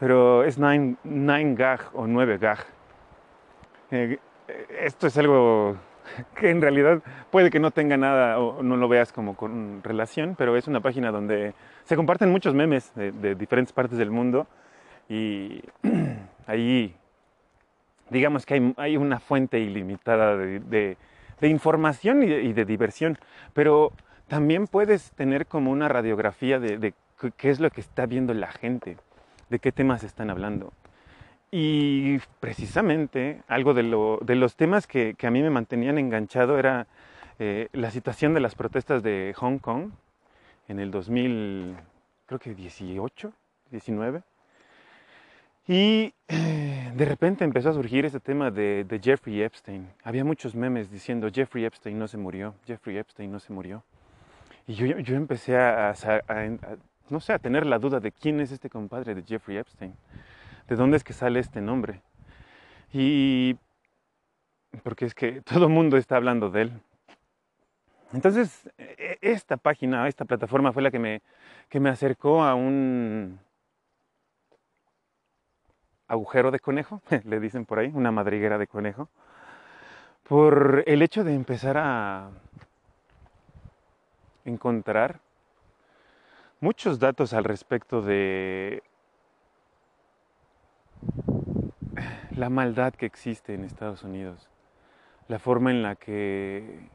pero 0.00 0.42
es 0.42 0.58
9gag 0.58 1.80
o 1.94 2.06
9gag. 2.06 2.58
Eh, 3.92 4.18
esto 4.80 5.06
es 5.06 5.16
algo 5.18 5.76
que 6.34 6.50
en 6.50 6.60
realidad 6.60 7.00
puede 7.30 7.50
que 7.50 7.60
no 7.60 7.70
tenga 7.70 7.96
nada 7.96 8.38
o 8.38 8.62
no 8.62 8.76
lo 8.76 8.88
veas 8.88 9.12
como 9.12 9.36
con 9.36 9.82
relación, 9.82 10.34
pero 10.36 10.56
es 10.56 10.66
una 10.66 10.80
página 10.80 11.10
donde 11.10 11.54
se 11.84 11.96
comparten 11.96 12.30
muchos 12.30 12.54
memes 12.54 12.92
de, 12.94 13.34
diferentes 13.34 13.72
partes 13.72 13.98
del 13.98 14.10
mundo 14.10 14.46
y 15.08 15.62
ahí 16.46 16.94
digamos 18.10 18.46
que 18.46 18.74
hay, 18.76 18.96
una 18.96 19.20
fuente 19.20 19.58
ilimitada 19.58 20.36
de, 20.36 20.96
información 21.42 22.22
y, 22.22 22.52
de, 22.52 22.64
diversión, 22.64 23.18
pero 23.52 23.92
también 24.28 24.66
puedes 24.66 25.12
tener 25.12 25.46
como 25.46 25.70
una 25.70 25.88
radiografía 25.88 26.58
de, 26.58 26.94
qué 27.36 27.50
es 27.50 27.60
lo 27.60 27.70
que 27.70 27.80
está 27.80 28.06
viendo 28.06 28.34
la 28.34 28.52
gente, 28.52 28.96
de 29.48 29.58
qué 29.58 29.72
temas 29.72 30.04
están 30.04 30.30
hablando. 30.30 30.72
Y 31.50 32.18
precisamente 32.40 33.42
algo 33.46 33.74
de, 33.74 33.82
los 33.82 34.56
temas 34.56 34.86
que, 34.86 35.16
a 35.22 35.30
mí 35.30 35.42
me 35.42 35.50
mantenían 35.50 35.98
enganchado 35.98 36.58
era 36.58 36.86
eh, 37.38 37.68
la 37.72 37.90
situación 37.90 38.34
de 38.34 38.40
las 38.40 38.54
protestas 38.54 39.02
de 39.02 39.34
Hong 39.36 39.58
Kong 39.58 39.90
en 40.68 40.80
el 40.80 40.90
2000, 40.90 41.76
creo 42.26 42.38
que 42.38 42.54
18, 42.54 43.32
19. 43.70 44.22
Y 45.68 46.14
eh, 46.28 46.71
de 46.94 47.04
repente 47.04 47.44
empezó 47.44 47.70
a 47.70 47.72
surgir 47.72 48.04
ese 48.04 48.20
tema 48.20 48.50
de, 48.50 49.00
Jeffrey 49.02 49.42
Epstein. 49.42 49.88
Había 50.02 50.24
muchos 50.24 50.54
memes 50.54 50.90
diciendo 50.90 51.28
Jeffrey 51.32 51.64
Epstein 51.64 51.98
no 51.98 52.06
se 52.08 52.18
murió, 52.18 52.54
Jeffrey 52.66 52.98
Epstein 52.98 53.30
no 53.30 53.38
se 53.38 53.52
murió. 53.52 53.82
Y 54.66 54.74
yo, 54.74 54.86
yo 54.86 55.16
empecé 55.16 55.56
a, 55.56 55.94
no 57.08 57.20
sé, 57.20 57.32
a 57.32 57.38
tener 57.38 57.66
la 57.66 57.78
duda 57.78 58.00
de 58.00 58.12
quién 58.12 58.40
es 58.40 58.52
este 58.52 58.70
compadre 58.70 59.14
de 59.14 59.22
Jeffrey 59.22 59.56
Epstein, 59.56 59.94
de 60.68 60.76
dónde 60.76 60.96
es 60.96 61.04
que 61.04 61.12
sale 61.12 61.40
este 61.40 61.60
nombre. 61.60 62.02
Y 62.92 63.56
porque 64.82 65.06
es 65.06 65.14
que 65.14 65.40
todo 65.42 65.66
el 65.66 65.72
mundo 65.72 65.96
está 65.96 66.16
hablando 66.16 66.50
de 66.50 66.62
él. 66.62 66.72
Entonces, 68.12 68.70
e, 68.76 69.18
esta 69.22 69.56
página, 69.56 70.06
esta 70.06 70.24
plataforma 70.24 70.72
fue 70.72 70.82
la 70.82 70.90
que 70.90 70.98
me, 70.98 71.22
que 71.68 71.80
me 71.80 71.88
acercó 71.88 72.44
a 72.44 72.54
un, 72.54 73.40
agujero 76.12 76.50
de 76.50 76.60
conejo, 76.60 77.00
le 77.24 77.40
dicen 77.40 77.64
por 77.64 77.78
ahí, 77.78 77.90
una 77.94 78.12
madriguera 78.12 78.58
de 78.58 78.66
conejo, 78.66 79.08
por 80.28 80.84
el 80.86 81.00
hecho 81.00 81.24
de 81.24 81.34
empezar 81.34 81.78
a 81.78 82.30
encontrar 84.44 85.20
muchos 86.60 86.98
datos 86.98 87.32
al 87.32 87.44
respecto 87.44 88.02
de 88.02 88.82
la 92.36 92.50
maldad 92.50 92.92
que 92.92 93.06
existe 93.06 93.54
en 93.54 93.64
Estados 93.64 94.02
Unidos, 94.02 94.50
la 95.28 95.38
forma 95.38 95.70
en 95.70 95.82
la 95.82 95.96
que 95.96 96.90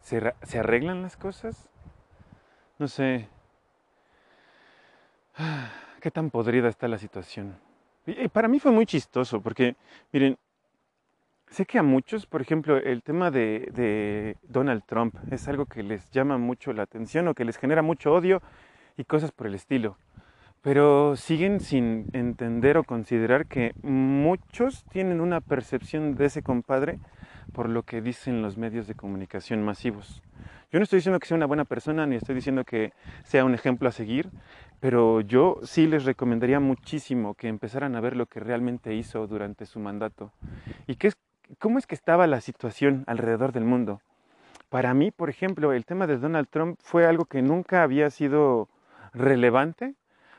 se, 0.00 0.34
se 0.42 0.58
arreglan 0.58 1.02
las 1.02 1.18
cosas, 1.18 1.68
no 2.78 2.88
sé, 2.88 3.28
qué 6.00 6.10
tan 6.10 6.30
podrida 6.30 6.68
está 6.68 6.88
la 6.88 6.98
situación. 6.98 7.63
Y 8.06 8.28
para 8.28 8.48
mí 8.48 8.60
fue 8.60 8.70
muy 8.70 8.86
chistoso 8.86 9.40
porque, 9.40 9.76
miren, 10.12 10.36
sé 11.48 11.64
que 11.64 11.78
a 11.78 11.82
muchos, 11.82 12.26
por 12.26 12.42
ejemplo, 12.42 12.76
el 12.76 13.02
tema 13.02 13.30
de, 13.30 14.36
Donald 14.42 14.82
Trump 14.86 15.14
es 15.30 15.48
algo 15.48 15.66
que 15.66 15.82
les 15.82 16.10
llama 16.10 16.36
mucho 16.36 16.72
la 16.72 16.82
atención 16.82 17.28
o 17.28 17.34
que 17.34 17.44
les 17.44 17.56
genera 17.56 17.82
mucho 17.82 18.12
odio 18.12 18.42
y 18.96 19.04
cosas 19.04 19.32
por 19.32 19.46
el 19.46 19.54
estilo. 19.54 19.96
Pero 20.60 21.16
siguen 21.16 21.60
sin 21.60 22.06
entender 22.12 22.76
o 22.78 22.84
considerar 22.84 23.46
que 23.46 23.72
muchos 23.82 24.84
tienen 24.84 25.20
una 25.20 25.40
percepción 25.40 26.14
de 26.14 26.26
ese 26.26 26.42
compadre 26.42 26.98
por 27.52 27.68
lo 27.68 27.82
que 27.82 28.00
dicen 28.00 28.42
los 28.42 28.56
medios 28.56 28.86
de 28.86 28.94
comunicación 28.94 29.62
masivos. 29.62 30.22
Yo 30.70 30.78
no 30.80 30.84
estoy 30.84 30.98
diciendo 30.98 31.20
que 31.20 31.28
sea 31.28 31.36
una 31.36 31.46
buena 31.46 31.64
persona, 31.64 32.06
ni 32.06 32.16
estoy 32.16 32.34
diciendo 32.34 32.64
que 32.64 32.92
sea 33.22 33.44
un 33.44 33.54
ejemplo 33.54 33.88
a 33.88 33.92
seguir, 33.92 34.30
pero 34.80 35.20
yo 35.20 35.58
sí 35.62 35.86
les 35.86 36.04
recomendaría 36.04 36.58
muchísimo 36.60 37.34
que 37.34 37.48
empezaran 37.48 37.94
a 37.94 38.00
ver 38.00 38.16
lo 38.16 38.26
que 38.26 38.40
realmente 38.40 38.94
hizo 38.94 39.26
durante 39.26 39.66
su 39.66 39.78
mandato 39.78 40.32
y 40.86 40.96
qué 40.96 41.08
es, 41.08 41.16
cómo 41.58 41.78
es 41.78 41.86
que 41.86 41.94
estaba 41.94 42.26
la 42.26 42.40
situación 42.40 43.04
alrededor 43.06 43.52
del 43.52 43.64
mundo. 43.64 44.00
Para 44.68 44.92
mí, 44.94 45.12
por 45.12 45.30
ejemplo, 45.30 45.72
el 45.72 45.84
tema 45.84 46.08
de 46.08 46.18
Donald 46.18 46.48
Trump 46.50 46.78
fue 46.82 47.06
algo 47.06 47.26
que 47.26 47.40
nunca 47.40 47.82
había 47.84 48.10
sido 48.10 48.68
relevante 49.12 49.94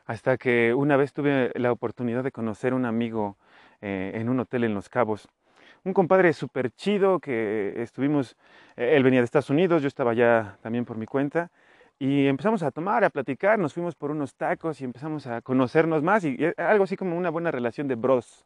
hasta 0.06 0.38
que 0.38 0.74
una 0.74 0.98
vez 0.98 1.14
tuve 1.14 1.52
la 1.56 1.72
oportunidad 1.72 2.24
de 2.24 2.32
conocer 2.32 2.74
a 2.74 2.76
un 2.76 2.86
amigo 2.86 3.38
eh, 3.82 4.12
en 4.16 4.30
un 4.30 4.40
hotel 4.42 4.66
en 4.66 4.74
Los 4.74 4.90
Cabos 4.90 5.30
un 5.86 5.94
compadre 5.94 6.34
súper 6.34 6.72
chido 6.72 7.20
que 7.20 7.74
estuvimos, 7.82 8.36
eh, 8.76 8.96
él 8.96 9.04
venía 9.04 9.22
de 9.22 9.26
Estados 9.26 9.52
Unidos, 9.52 9.82
yo 9.82 9.88
estaba 9.88 10.12
allá 10.12 10.58
también 10.62 10.84
por 10.84 10.98
mi 10.98 11.06
cuenta, 11.06 11.52
y 12.00 12.26
empezamos 12.26 12.64
a 12.64 12.72
tomar, 12.72 13.04
a 13.06 13.10
platicar, 13.10 13.58
nos 13.60 13.74
fuimos 13.74 13.96
por 13.96 14.12
unos 14.12 14.36
tacos 14.36 14.82
y 14.82 14.84
empezamos 14.84 15.28
a 15.28 15.42
conocernos 15.42 16.02
más, 16.04 16.26
y, 16.26 16.38
algo 16.58 16.84
así 16.84 16.98
como 16.98 17.16
una 17.16 17.30
buena 17.30 17.52
relación 17.52 17.88
de 17.88 17.96
bros. 17.96 18.46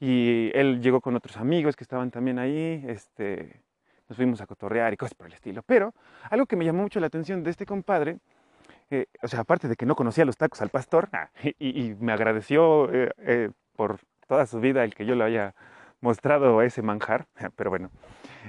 Y 0.00 0.50
él 0.52 0.82
llegó 0.82 1.00
con 1.00 1.14
otros 1.14 1.36
amigos 1.36 1.76
que 1.76 1.84
estaban 1.84 2.10
también 2.10 2.38
ahí, 2.40 2.84
este, 2.88 3.60
nos 4.08 4.16
fuimos 4.16 4.40
a 4.40 4.46
cotorrear 4.46 4.92
y 4.92 4.96
cosas 4.96 5.14
por 5.14 5.28
el 5.28 5.32
estilo. 5.32 5.62
Pero 5.62 5.94
algo 6.28 6.44
que 6.44 6.56
me 6.56 6.64
llamó 6.64 6.82
mucho 6.82 7.00
la 7.00 7.06
atención 7.06 7.42
de 7.44 7.50
este 7.50 7.64
compadre, 7.64 8.18
eh, 8.90 9.06
o 9.22 9.28
sea, 9.28 9.40
aparte 9.40 9.68
de 9.68 9.76
que 9.76 9.86
no 9.86 9.94
conocía 9.94 10.24
los 10.24 10.36
tacos 10.36 10.60
al 10.60 10.70
pastor, 10.70 11.08
y, 11.58 11.94
me 12.00 12.12
agradeció 12.12 12.90
eh, 12.92 13.50
por 13.76 14.00
toda 14.26 14.44
su 14.46 14.60
vida 14.60 14.82
el 14.84 14.94
que 14.94 15.06
yo 15.06 15.14
lo 15.14 15.24
haya 15.24 15.54
mostrado 16.04 16.60
ese 16.60 16.82
manjar, 16.82 17.26
pero 17.56 17.70
bueno, 17.70 17.90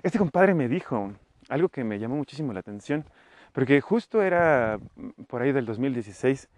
este 0.04 0.20
compadre 0.20 0.54
me 0.54 0.68
dijo 0.68 1.14
algo 1.48 1.70
que 1.70 1.86
me 1.86 1.98
llamó 1.98 2.18
muchísimo 2.18 2.52
la 2.52 2.60
atención, 2.60 3.06
porque 3.54 3.80
justo 3.80 4.22
era 4.22 4.78
mm, 4.78 5.24
por 5.24 5.42
ahí 5.42 5.54
del 5.54 5.66
2016, 5.66 6.50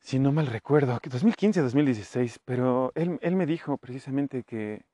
si 0.00 0.18
no 0.18 0.32
mal 0.32 0.46
recuerdo, 0.46 0.98
2015-2016, 1.00 2.38
pero 2.46 2.92
él, 2.94 3.18
él, 3.20 3.36
me 3.36 3.44
dijo 3.44 3.76
precisamente 3.76 4.42
que 4.42 4.86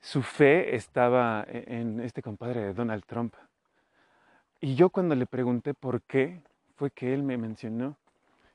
su 0.00 0.22
fe 0.22 0.76
estaba 0.76 1.46
e-, 1.48 1.64
en 1.80 2.00
este 2.00 2.20
compadre 2.20 2.60
de 2.60 2.74
Donald 2.74 3.04
Trump. 3.06 3.34
Y 4.60 4.74
yo 4.74 4.90
cuando 4.90 5.14
le 5.14 5.24
pregunté 5.24 5.72
por 5.72 6.02
qué, 6.02 6.42
fue 6.76 6.90
que 6.90 7.14
él 7.14 7.22
me 7.22 7.38
mencionó, 7.38 7.96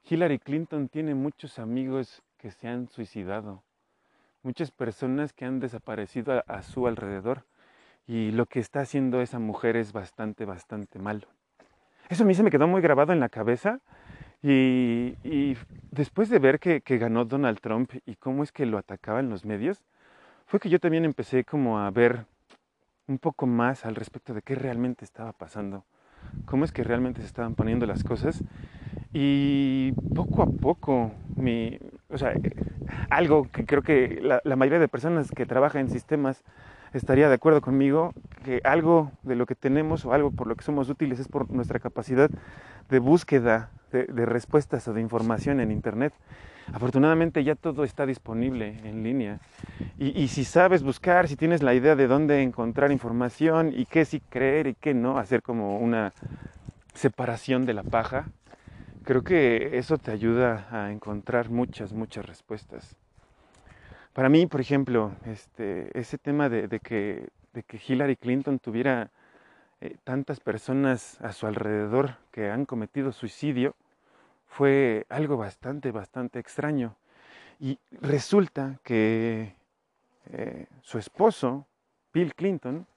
Hillary 0.07 0.37
Clinton 0.37 0.87
tiene 0.87 1.15
muchos 1.15 1.57
amigos 1.57 2.21
que 2.37 2.51
se 2.51 2.67
han 2.67 2.87
suicidado, 2.89 3.63
muchas 4.43 4.71
personas 4.71 5.33
que 5.33 5.45
han 5.45 5.59
desaparecido 5.59 6.43
a, 6.47 6.61
su 6.61 6.87
alrededor 6.87 7.45
y 8.05 8.31
lo 8.31 8.45
que 8.45 8.59
está 8.59 8.81
haciendo 8.81 9.21
esa 9.21 9.39
mujer 9.39 9.77
es 9.77 9.93
bastante, 9.93 10.45
bastante 10.45 10.99
malo. 10.99 11.27
Eso 12.09 12.23
a 12.23 12.27
mí 12.27 12.33
se 12.35 12.43
me 12.43 12.51
quedó 12.51 12.67
muy 12.67 12.81
grabado 12.81 13.13
en 13.13 13.21
la 13.21 13.29
cabeza 13.29 13.79
y, 14.41 15.55
después 15.91 16.29
de 16.29 16.39
ver 16.39 16.59
que, 16.59 16.81
ganó 16.97 17.23
Donald 17.23 17.59
Trump 17.61 17.91
y 18.05 18.15
cómo 18.15 18.43
es 18.43 18.51
que 18.51 18.65
lo 18.65 18.77
atacaban 18.77 19.29
los 19.29 19.45
medios, 19.45 19.83
fue 20.45 20.59
que 20.59 20.69
yo 20.69 20.79
también 20.79 21.05
empecé 21.05 21.45
como 21.45 21.79
a 21.79 21.89
ver 21.89 22.25
un 23.07 23.17
poco 23.19 23.47
más 23.47 23.85
al 23.85 23.95
respecto 23.95 24.33
de 24.33 24.41
qué 24.41 24.55
realmente 24.55 25.05
estaba 25.05 25.31
pasando, 25.31 25.85
cómo 26.45 26.65
es 26.65 26.73
que 26.73 26.83
realmente 26.83 27.21
se 27.21 27.27
estaban 27.27 27.55
poniendo 27.55 27.85
las 27.85 28.03
cosas 28.03 28.43
y 29.13 29.93
poco 30.13 30.43
a 30.43 30.47
poco, 30.47 31.11
mi, 31.35 31.79
o 32.13 32.17
sea, 32.17 32.33
algo 33.09 33.47
que 33.51 33.65
creo 33.65 33.81
que 33.81 34.19
la, 34.21 34.41
la, 34.43 34.55
mayoría 34.55 34.79
de 34.79 34.87
personas 34.87 35.31
que 35.31 35.45
trabajan 35.45 35.81
en 35.81 35.89
sistemas 35.89 36.43
estaría 36.93 37.27
de 37.27 37.35
acuerdo 37.35 37.61
conmigo, 37.61 38.13
que 38.43 38.61
algo 38.63 39.11
de 39.23 39.35
lo 39.35 39.45
que 39.45 39.55
tenemos 39.55 40.05
o 40.05 40.13
algo 40.13 40.31
por 40.31 40.47
lo 40.47 40.55
que 40.55 40.63
somos 40.63 40.89
útiles 40.89 41.19
es 41.19 41.27
por 41.27 41.49
nuestra 41.51 41.79
capacidad 41.79 42.29
de 42.89 42.99
búsqueda 42.99 43.69
de, 43.91 44.05
de 44.05 44.25
respuestas 44.25 44.87
o 44.87 44.93
de 44.93 45.01
información 45.01 45.59
en 45.59 45.71
Internet. 45.71 46.13
Afortunadamente 46.71 47.43
ya 47.43 47.55
todo 47.55 47.83
está 47.83 48.05
disponible 48.05 48.77
en 48.83 49.03
línea. 49.03 49.39
Y, 49.97 50.17
y, 50.19 50.29
si 50.29 50.45
sabes 50.45 50.81
buscar, 50.81 51.27
si 51.27 51.35
tienes 51.35 51.61
la 51.61 51.73
idea 51.73 51.95
de 51.95 52.07
dónde 52.07 52.41
encontrar 52.41 52.91
información 52.91 53.73
y 53.75 53.85
qué 53.85 54.05
sí 54.05 54.21
creer 54.29 54.67
y 54.67 54.75
qué 54.75 54.93
no, 54.93 55.17
hacer 55.17 55.41
como 55.41 55.77
una 55.79 56.13
separación 56.93 57.65
de 57.65 57.73
la 57.73 57.83
paja, 57.83 58.27
Creo 59.03 59.21
que 59.21 59.77
eso 59.77 59.97
te 59.97 60.11
ayuda 60.11 60.65
a 60.71 60.89
encontrar 60.89 61.49
muchas, 61.49 61.91
muchas 61.91 62.25
respuestas. 62.25 62.95
Para 64.13 64.29
mí, 64.29 64.47
por 64.47 64.61
ejemplo, 64.61 65.11
este, 65.25 65.89
ese 65.99 66.17
tema 66.17 66.47
de, 66.47 66.79
que, 66.79 67.27
de 67.51 67.63
que 67.63 67.81
Hillary 67.85 68.15
Clinton 68.15 68.59
tuviera 68.59 69.11
eh, 69.81 69.97
tantas 70.05 70.39
personas 70.39 71.19
a 71.19 71.33
su 71.33 71.47
alrededor 71.47 72.15
que 72.31 72.49
han 72.49 72.63
cometido 72.63 73.11
suicidio 73.11 73.75
fue 74.47 75.05
algo 75.09 75.35
bastante, 75.35 75.91
bastante 75.91 76.39
extraño. 76.39 76.95
Y 77.59 77.79
resulta 77.99 78.79
que 78.83 79.53
eh, 80.31 80.67
su 80.81 80.97
esposo, 80.97 81.67
Bill 82.13 82.33
Clinton, 82.35 82.87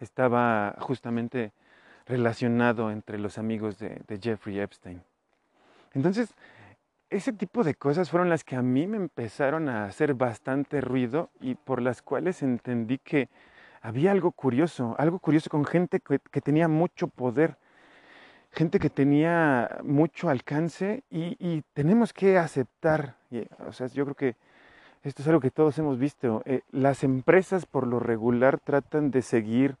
estaba 0.00 0.74
justamente 0.80 1.52
relacionado 2.04 2.90
entre 2.90 3.16
los 3.18 3.38
amigos 3.38 3.78
de 3.78 4.18
Jeffrey 4.20 4.58
Epstein. 4.58 5.02
Entonces, 5.94 6.34
ese 7.10 7.32
tipo 7.32 7.62
de 7.62 7.74
cosas 7.74 8.10
fueron 8.10 8.28
las 8.28 8.44
que 8.44 8.56
a 8.56 8.62
mí 8.62 8.86
me 8.86 8.96
empezaron 8.96 9.68
a 9.68 9.84
hacer 9.84 10.14
bastante 10.14 10.80
ruido 10.80 11.30
y 11.40 11.54
por 11.54 11.80
las 11.80 12.02
cuales 12.02 12.42
entendí 12.42 12.98
que 12.98 13.28
había 13.80 14.10
algo 14.10 14.32
curioso, 14.32 14.96
algo 14.98 15.20
curioso 15.20 15.48
con 15.48 15.64
gente 15.64 16.00
que, 16.00 16.40
tenía 16.40 16.66
mucho 16.66 17.06
poder, 17.06 17.56
gente 18.50 18.80
que 18.80 18.90
tenía 18.90 19.78
mucho 19.84 20.28
alcance 20.28 21.04
y, 21.10 21.62
tenemos 21.72 22.12
que 22.12 22.38
aceptar, 22.38 23.16
o 23.66 23.72
sea, 23.72 23.86
yo 23.86 24.04
creo 24.04 24.16
que 24.16 24.36
esto 25.04 25.22
es 25.22 25.28
algo 25.28 25.40
que 25.40 25.52
todos 25.52 25.78
hemos 25.78 25.98
visto, 26.00 26.42
eh, 26.46 26.62
las 26.72 27.04
empresas 27.04 27.64
por 27.66 27.86
lo 27.86 28.00
regular 28.00 28.58
tratan 28.58 29.12
de 29.12 29.22
seguir 29.22 29.76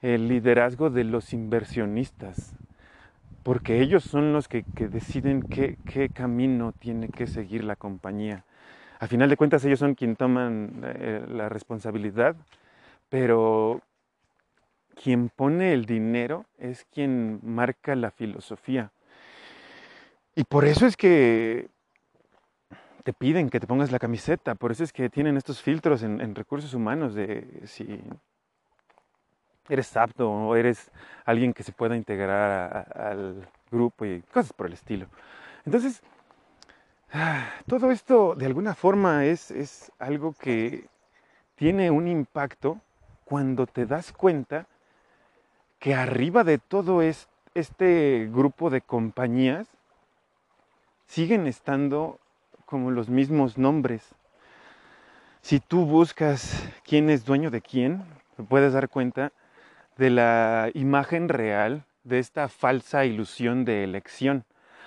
el 0.00 0.28
liderazgo 0.28 0.88
de 0.88 1.04
los 1.04 1.34
inversionistas 1.34 2.56
porque 3.44 3.82
ellos 3.82 4.02
son 4.02 4.32
los 4.32 4.48
que, 4.48 4.64
deciden 4.78 5.42
qué, 5.42 6.08
camino 6.12 6.72
tiene 6.72 7.10
que 7.10 7.26
seguir 7.26 7.62
la 7.62 7.76
compañía. 7.76 8.44
A 8.98 9.06
final 9.06 9.28
de 9.28 9.36
cuentas 9.36 9.64
ellos 9.64 9.78
son 9.78 9.94
quienes 9.94 10.16
toman 10.16 10.80
eh, 10.82 11.24
la 11.28 11.50
responsabilidad, 11.50 12.36
pero 13.10 13.82
quien 15.00 15.28
pone 15.28 15.74
el 15.74 15.84
dinero 15.84 16.46
es 16.58 16.86
quien 16.86 17.38
marca 17.42 17.94
la 17.94 18.10
filosofía. 18.10 18.92
Y 20.34 20.44
por 20.44 20.64
eso 20.64 20.86
es 20.86 20.96
que 20.96 21.68
te 23.02 23.12
piden 23.12 23.50
que 23.50 23.60
te 23.60 23.66
pongas 23.66 23.92
la 23.92 23.98
camiseta, 23.98 24.54
por 24.54 24.72
eso 24.72 24.82
es 24.84 24.92
que 24.92 25.10
tienen 25.10 25.36
estos 25.36 25.60
filtros 25.60 26.02
en, 26.02 26.22
en 26.22 26.34
recursos 26.34 26.72
humanos 26.72 27.14
de 27.14 27.60
si 27.66 28.00
eres 29.68 29.96
apto 29.96 30.30
o 30.30 30.56
eres 30.56 30.90
alguien 31.24 31.52
que 31.52 31.62
se 31.62 31.72
pueda 31.72 31.96
integrar 31.96 32.92
al 32.94 33.48
grupo 33.70 34.04
y 34.04 34.22
cosas 34.22 34.52
por 34.52 34.66
el 34.66 34.74
estilo. 34.74 35.06
Entonces, 35.64 36.02
todo 37.66 37.90
esto 37.90 38.34
de 38.34 38.46
alguna 38.46 38.74
forma 38.74 39.24
es, 39.24 39.50
es 39.50 39.92
algo 39.98 40.32
que 40.32 40.86
tiene 41.54 41.90
un 41.90 42.08
impacto 42.08 42.80
cuando 43.24 43.66
te 43.66 43.86
das 43.86 44.12
cuenta 44.12 44.66
que 45.78 45.94
arriba 45.94 46.44
de 46.44 46.58
todo 46.58 47.02
este 47.02 48.28
grupo 48.32 48.70
de 48.70 48.80
compañías 48.80 49.68
siguen 51.06 51.46
estando 51.46 52.18
como 52.64 52.90
los 52.90 53.08
mismos 53.08 53.58
nombres. 53.58 54.14
Si 55.42 55.60
tú 55.60 55.84
buscas 55.84 56.68
quién 56.84 57.10
es 57.10 57.24
dueño 57.24 57.50
de 57.50 57.60
quién, 57.60 58.02
te 58.36 58.42
puedes 58.42 58.72
dar 58.72 58.88
cuenta 58.88 59.30
de 59.96 60.10
la 60.10 60.70
imagen 60.74 61.28
real 61.28 61.84
de 62.02 62.18
esta 62.18 62.48
falsa 62.48 63.04
ilusión 63.04 63.64
de 63.64 63.84
elección. 63.84 64.44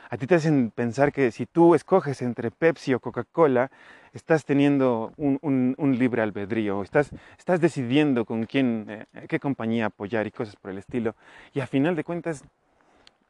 A 0.09 0.17
ti 0.17 0.25
te 0.25 0.35
hacen 0.35 0.71
pensar 0.71 1.11
que 1.11 1.31
si 1.31 1.45
tú 1.45 1.75
escoges 1.75 2.21
entre 2.21 2.49
Pepsi 2.49 2.93
o 2.93 2.99
Coca-Cola, 2.99 3.71
estás 4.13 4.45
teniendo 4.45 5.11
un, 5.17 5.95
libre 5.99 6.21
albedrío, 6.21 6.81
estás, 6.81 7.11
estás 7.37 7.59
decidiendo 7.59 8.23
con 8.23 8.45
quién, 8.45 8.85
eh, 8.87 9.05
qué 9.27 9.39
compañía 9.39 9.87
apoyar 9.87 10.25
y 10.25 10.31
cosas 10.31 10.55
por 10.55 10.71
el 10.71 10.77
estilo. 10.77 11.15
Y 11.53 11.59
a 11.59 11.67
final 11.67 11.95
de 11.95 12.05
cuentas, 12.05 12.43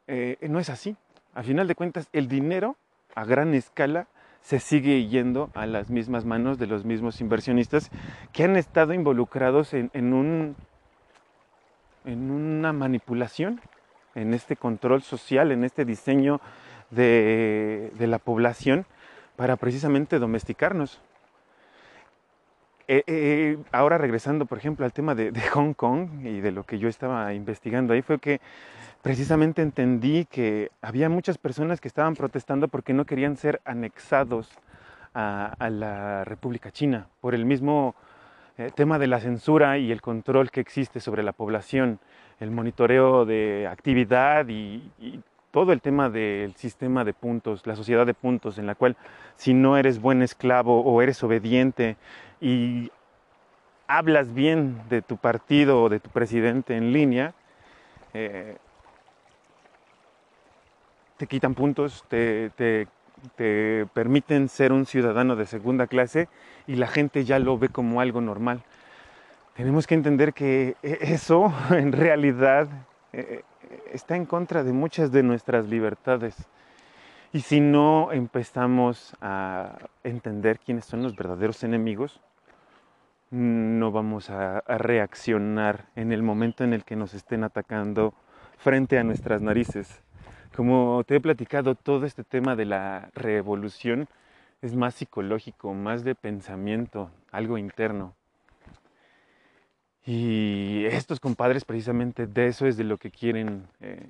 eh, 0.06 0.36
no 0.48 0.60
es 0.60 0.70
así. 0.70 0.96
A 1.34 1.42
final 1.42 1.66
de 1.66 1.74
cuentas, 1.74 2.08
el 2.12 2.28
dinero 2.28 2.76
a 3.14 3.24
gran 3.24 3.54
escala 3.54 4.06
se 4.40 4.60
sigue 4.60 5.04
yendo 5.08 5.50
a 5.54 5.66
las 5.66 5.90
mismas 5.90 6.24
manos 6.24 6.58
de 6.58 6.68
los 6.68 6.84
mismos 6.84 7.20
inversionistas 7.20 7.90
que 8.32 8.44
han 8.44 8.56
estado 8.56 8.94
involucrados 8.94 9.74
en 9.74 10.12
un 10.12 10.54
en 12.08 12.30
una 12.30 12.72
manipulación, 12.72 13.60
en 14.14 14.32
este 14.32 14.56
control 14.56 15.02
social, 15.02 15.52
en 15.52 15.62
este 15.62 15.84
diseño 15.84 16.40
de, 16.90 17.92
la 17.98 18.18
población 18.18 18.86
para 19.36 19.56
precisamente 19.56 20.18
domesticarnos. 20.18 21.00
Eh, 22.88 23.02
eh, 23.06 23.58
ahora 23.70 23.98
regresando, 23.98 24.46
por 24.46 24.56
ejemplo, 24.56 24.86
al 24.86 24.94
tema 24.94 25.14
de, 25.14 25.38
Hong 25.52 25.74
Kong 25.74 26.24
y 26.24 26.40
de 26.40 26.50
lo 26.50 26.64
que 26.64 26.78
yo 26.78 26.88
estaba 26.88 27.34
investigando 27.34 27.92
ahí, 27.92 28.00
fue 28.00 28.18
que 28.18 28.40
precisamente 29.02 29.60
entendí 29.60 30.24
que 30.24 30.70
había 30.80 31.10
muchas 31.10 31.36
personas 31.36 31.80
que 31.80 31.88
estaban 31.88 32.16
protestando 32.16 32.68
porque 32.68 32.94
no 32.94 33.04
querían 33.04 33.36
ser 33.36 33.60
anexados 33.66 34.50
a, 35.12 35.54
a 35.58 35.68
la 35.68 36.24
República 36.24 36.70
China 36.70 37.08
por 37.20 37.34
el 37.34 37.44
mismo 37.44 37.94
eh, 38.58 38.72
tema 38.74 38.98
de 38.98 39.06
la 39.06 39.20
censura 39.20 39.78
y 39.78 39.92
el 39.92 40.00
control 40.00 40.50
que 40.50 40.58
existe 40.58 40.98
sobre 40.98 41.22
la 41.22 41.32
población, 41.32 42.00
el 42.40 42.50
monitoreo 42.50 43.24
de 43.24 43.68
actividad 43.70 44.48
y, 44.48 44.82
todo 45.52 45.72
el 45.72 45.80
tema 45.80 46.10
del 46.10 46.54
sistema 46.56 47.04
de 47.04 47.14
puntos, 47.14 47.66
la 47.66 47.74
sociedad 47.74 48.04
de 48.04 48.12
puntos, 48.14 48.58
en 48.58 48.66
la 48.66 48.74
cual 48.74 48.96
si 49.36 49.54
no 49.54 49.78
eres 49.78 50.00
buen 50.00 50.22
esclavo 50.22 50.82
o 50.82 51.00
eres 51.00 51.22
obediente 51.22 51.96
y 52.38 52.90
hablas 53.86 54.34
bien 54.34 54.82
de 54.90 55.00
tu 55.02 55.16
partido 55.16 55.82
o 55.82 55.88
de 55.88 56.00
tu 56.00 56.10
presidente 56.10 56.76
en 56.76 56.92
línea, 56.92 57.32
eh, 58.12 58.58
te 61.16 61.26
quitan 61.26 61.54
puntos, 61.54 62.04
te, 62.08 62.50
te 62.50 62.88
permiten 63.92 64.48
ser 64.48 64.72
un 64.72 64.86
ciudadano 64.86 65.36
de 65.36 65.46
segunda 65.46 65.86
clase 65.86 66.28
y 66.66 66.76
la 66.76 66.86
gente 66.86 67.24
ya 67.24 67.38
lo 67.38 67.58
ve 67.58 67.68
como 67.68 68.00
algo 68.00 68.20
normal. 68.20 68.62
Tenemos 69.54 69.86
que 69.86 69.94
entender 69.94 70.34
que 70.34 70.76
e, 70.82 70.98
eso 71.00 71.52
en 71.70 71.92
realidad 71.92 72.68
e, 73.12 73.20
e, 73.20 73.44
está 73.92 74.16
en 74.16 74.24
contra 74.24 74.62
de 74.62 74.72
muchas 74.72 75.10
de 75.10 75.22
nuestras 75.22 75.66
libertades. 75.68 76.48
Y 77.32 77.40
si 77.40 77.60
no 77.60 78.10
empezamos 78.12 79.14
a 79.20 79.76
entender 80.02 80.58
quiénes 80.60 80.86
son 80.86 81.02
los 81.02 81.14
verdaderos 81.14 81.62
enemigos, 81.62 82.20
no 83.30 83.92
vamos 83.92 84.30
a, 84.30 84.62
reaccionar 84.66 85.86
en 85.94 86.12
el 86.12 86.22
momento 86.22 86.64
en 86.64 86.72
el 86.72 86.84
que 86.84 86.96
nos 86.96 87.14
estén 87.14 87.44
atacando 87.44 88.14
frente 88.56 88.98
a 88.98 89.04
nuestras 89.04 89.42
narices. 89.42 90.02
Como 90.54 91.04
te 91.04 91.16
he 91.16 91.20
platicado, 91.20 91.74
todo 91.74 92.06
este 92.06 92.24
tema 92.24 92.56
de 92.56 92.64
la 92.64 93.10
revolución 93.14 94.08
es 94.60 94.74
más 94.74 94.94
psicológico, 94.94 95.72
más 95.74 96.04
de 96.04 96.14
pensamiento, 96.14 97.10
algo 97.30 97.58
interno. 97.58 98.14
Y 100.04 100.86
estos 100.86 101.20
compadres 101.20 101.64
precisamente 101.64 102.26
de 102.26 102.48
eso 102.48 102.66
es 102.66 102.76
de 102.76 102.84
lo 102.84 102.96
que 102.96 103.10
quieren 103.10 103.68
eh, 103.80 104.08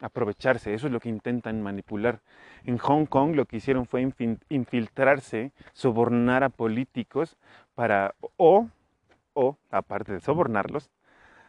aprovecharse, 0.00 0.74
eso 0.74 0.86
es 0.86 0.92
lo 0.92 1.00
que 1.00 1.08
intentan 1.08 1.60
manipular. 1.62 2.20
En 2.64 2.78
Hong 2.78 3.06
Kong 3.06 3.34
lo 3.34 3.46
que 3.46 3.56
hicieron 3.56 3.86
fue 3.86 4.08
infiltrarse, 4.48 5.52
sobornar 5.72 6.44
a 6.44 6.50
políticos 6.50 7.36
para, 7.74 8.14
o, 8.36 8.68
o, 9.34 9.56
aparte 9.70 10.12
de 10.12 10.20
sobornarlos, 10.20 10.90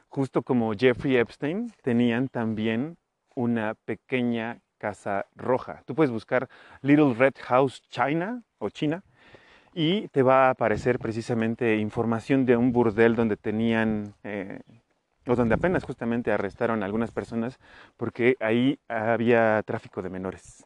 justo 0.10 0.42
como 0.42 0.74
Jeffrey 0.74 1.18
Epstein, 1.18 1.72
tenían 1.82 2.28
también 2.30 2.98
una 3.36 3.76
pequeña 3.86 4.60
casa 4.78 5.26
roja. 5.36 5.82
Tú 5.86 5.96
puedes 5.96 6.12
buscar 6.12 6.50
Little 6.82 7.13
Red 7.13 7.36
House 7.41 7.82
China 7.89 8.43
o 8.58 8.69
China 8.69 9.04
y 9.74 10.08
te 10.10 10.24
va 10.24 10.48
a 10.48 10.50
aparecer 10.52 11.00
precisamente 11.00 11.78
información 11.78 12.46
de 12.46 12.58
un 12.58 12.72
burdel 12.72 13.15
donde 13.15 13.38
tenían 13.38 14.13
eh, 14.24 14.60
o 15.26 15.36
donde 15.36 15.56
apenas 15.56 15.84
justamente 15.84 16.32
arrestaron 16.32 16.84
a 16.84 16.86
algunas 16.86 17.12
personas 17.12 17.60
porque 17.98 18.36
ahí 18.39 18.80
había 18.88 19.63
tráfico 19.63 20.02
de 20.02 20.10
menores 20.10 20.65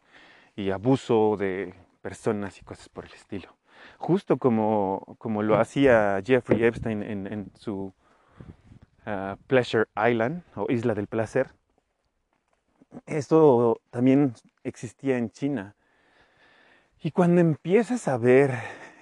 y 0.56 0.72
abuso 0.72 1.38
de 1.38 1.74
personas 2.02 2.60
y 2.60 2.64
cosas 2.64 2.90
por 2.90 3.06
el 3.06 3.14
estilo. 3.14 3.56
Justo 3.98 4.38
como, 4.38 5.16
como 5.20 5.44
lo 5.44 5.60
hacía 5.60 6.20
Jeffrey 6.26 6.64
Epstein 6.64 7.04
en, 7.04 7.52
su 7.54 7.94
ah, 9.06 9.38
Pleasure 9.46 9.86
Island 9.96 10.42
o 10.56 10.66
Isla 10.70 10.96
del 10.96 11.08
Placer, 11.08 11.52
esto 13.06 13.82
también 13.90 14.34
existía 14.64 15.18
en 15.18 15.30
China. 15.30 15.76
Y 17.02 17.12
cuando 17.12 17.42
empiezas 17.42 18.08
a 18.08 18.18
ver 18.18 18.52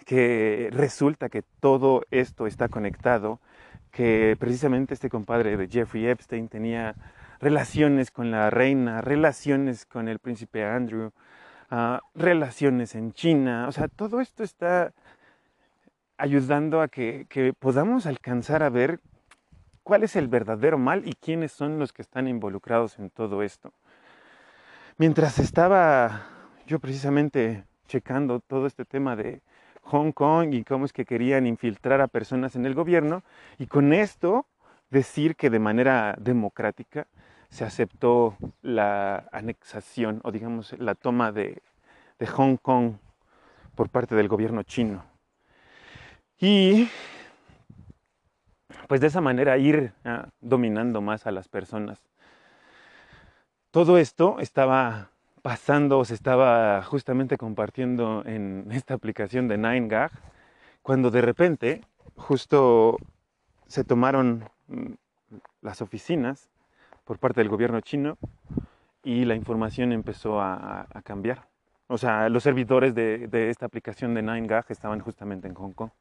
que 0.05 0.69
resulta 0.71 1.29
que 1.29 1.43
todo 1.59 2.03
esto 2.11 2.47
está 2.47 2.69
conectado, 2.69 3.39
que 3.91 4.35
precisamente 4.39 4.93
este 4.93 5.09
compadre 5.09 5.57
de 5.57 5.67
Jeffrey 5.67 6.05
Epstein 6.07 6.47
tenía 6.49 6.95
relaciones 7.39 8.11
con 8.11 8.31
la 8.31 8.49
reina, 8.49 9.01
relaciones 9.01 9.85
con 9.85 10.07
el 10.07 10.19
príncipe 10.19 10.65
Andrew, 10.65 11.11
ah, 11.71 12.01
relaciones 12.13 12.95
en 12.95 13.13
China. 13.13 13.67
O 13.67 13.71
sea, 13.71 13.87
todo 13.87 14.19
esto 14.19 14.43
está 14.43 14.93
ayudando 16.17 16.81
a 16.81 16.87
que, 16.87 17.25
que 17.29 17.53
podamos 17.53 18.05
alcanzar 18.05 18.63
a 18.63 18.69
ver 18.69 18.99
cuál 19.85 20.03
es 20.03 20.15
el 20.15 20.27
verdadero 20.27 20.79
mal 20.79 21.07
y 21.07 21.13
quiénes 21.13 21.51
son 21.51 21.77
los 21.77 21.93
que 21.93 22.01
están 22.01 22.27
involucrados 22.27 22.97
en 22.97 23.11
todo 23.11 23.43
esto. 23.43 23.71
Mientras 24.97 25.37
estaba 25.37 26.27
yo 26.65 26.79
precisamente 26.79 27.65
checando 27.87 28.39
todo 28.39 28.65
este 28.65 28.83
tema 28.83 29.15
de 29.15 29.41
Hong 29.83 30.11
Kong 30.11 30.55
y 30.55 30.63
cómo 30.63 30.85
es 30.85 30.91
que 30.91 31.05
querían 31.05 31.45
infiltrar 31.45 32.01
a 32.01 32.07
personas 32.07 32.55
en 32.55 32.65
el 32.65 32.73
gobierno 32.73 33.21
y 33.59 33.67
con 33.67 33.93
esto 33.93 34.47
decir 34.89 35.35
que 35.35 35.51
de 35.51 35.59
manera 35.59 36.15
democrática 36.19 37.05
se 37.49 37.63
aceptó 37.63 38.35
la 38.63 39.29
anexación 39.31 40.19
o 40.23 40.31
digamos 40.31 40.73
la 40.79 40.95
toma 40.95 41.31
de, 41.31 41.61
Hong 42.35 42.57
Kong 42.57 42.93
por 43.75 43.89
parte 43.89 44.15
del 44.15 44.27
gobierno 44.29 44.63
chino. 44.63 45.05
Y 46.39 46.89
pues 48.87 49.01
de 49.01 49.07
esa 49.07 49.21
manera 49.21 49.57
ir 49.57 49.93
ah, 50.03 50.29
dominando 50.41 51.01
más 51.01 51.27
a 51.27 51.31
las 51.31 51.47
personas. 51.47 52.01
Todo 53.71 53.97
esto 53.97 54.39
estaba 54.39 55.09
pasando, 55.41 56.03
se 56.05 56.13
estaba 56.13 56.81
justamente 56.81 57.37
compartiendo 57.37 58.23
en 58.25 58.67
esta 58.71 58.93
aplicación 58.93 59.47
de 59.47 59.59
9gag, 59.59 60.09
cuando 60.81 61.11
de 61.11 61.21
repente 61.21 61.81
justo 62.15 62.97
se 63.67 63.83
tomaron 63.83 64.49
mm, 64.67 64.93
las 65.61 65.81
oficinas 65.81 66.49
por 67.03 67.19
parte 67.19 67.41
del 67.41 67.49
gobierno 67.49 67.81
chino 67.81 68.17
y 69.03 69.25
la 69.25 69.35
información 69.35 69.91
empezó 69.91 70.41
a, 70.41 70.87
cambiar. 71.03 71.47
O 71.87 71.99
sea, 71.99 72.27
los 72.29 72.41
servidores 72.41 72.95
de, 72.95 73.27
de 73.27 73.51
esta 73.51 73.67
aplicación 73.67 74.15
de 74.15 74.23
9gag 74.23 74.65
estaban 74.69 74.99
justamente 74.99 75.47
en 75.47 75.53
Hong 75.53 75.73
Kong. 75.73 75.91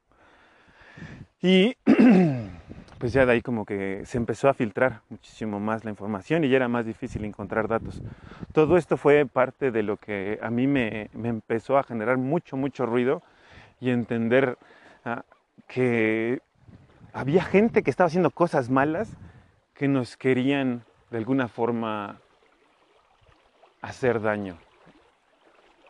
Y 1.44 1.76
pues 2.98 3.12
ya 3.12 3.26
de 3.26 3.32
ahí 3.32 3.42
como 3.42 3.66
que 3.66 4.06
se 4.06 4.16
empezó 4.16 4.48
a 4.48 4.54
filtrar 4.54 5.02
muchísimo 5.10 5.60
más 5.60 5.84
la 5.84 5.90
información 5.90 6.42
y 6.42 6.48
ya 6.48 6.56
era 6.56 6.68
más 6.68 6.86
difícil 6.86 7.22
encontrar 7.22 7.68
datos. 7.68 8.00
Todo 8.54 8.78
esto 8.78 8.96
fue 8.96 9.26
parte 9.26 9.70
de 9.70 9.82
lo 9.82 9.98
que 9.98 10.38
a 10.40 10.48
mí 10.48 10.66
me, 10.66 11.10
empezó 11.12 11.76
a 11.76 11.82
generar 11.82 12.16
mucho, 12.16 12.56
mucho 12.56 12.86
ruido 12.86 13.22
y 13.78 13.90
entender 13.90 14.56
ah, 15.04 15.22
que 15.68 16.40
había 17.12 17.44
gente 17.44 17.82
que 17.82 17.90
estaba 17.90 18.06
haciendo 18.06 18.30
cosas 18.30 18.70
malas 18.70 19.14
que 19.74 19.86
nos 19.86 20.16
querían 20.16 20.82
de 21.10 21.18
alguna 21.18 21.48
forma 21.48 22.20
hacer 23.82 24.22
daño 24.22 24.56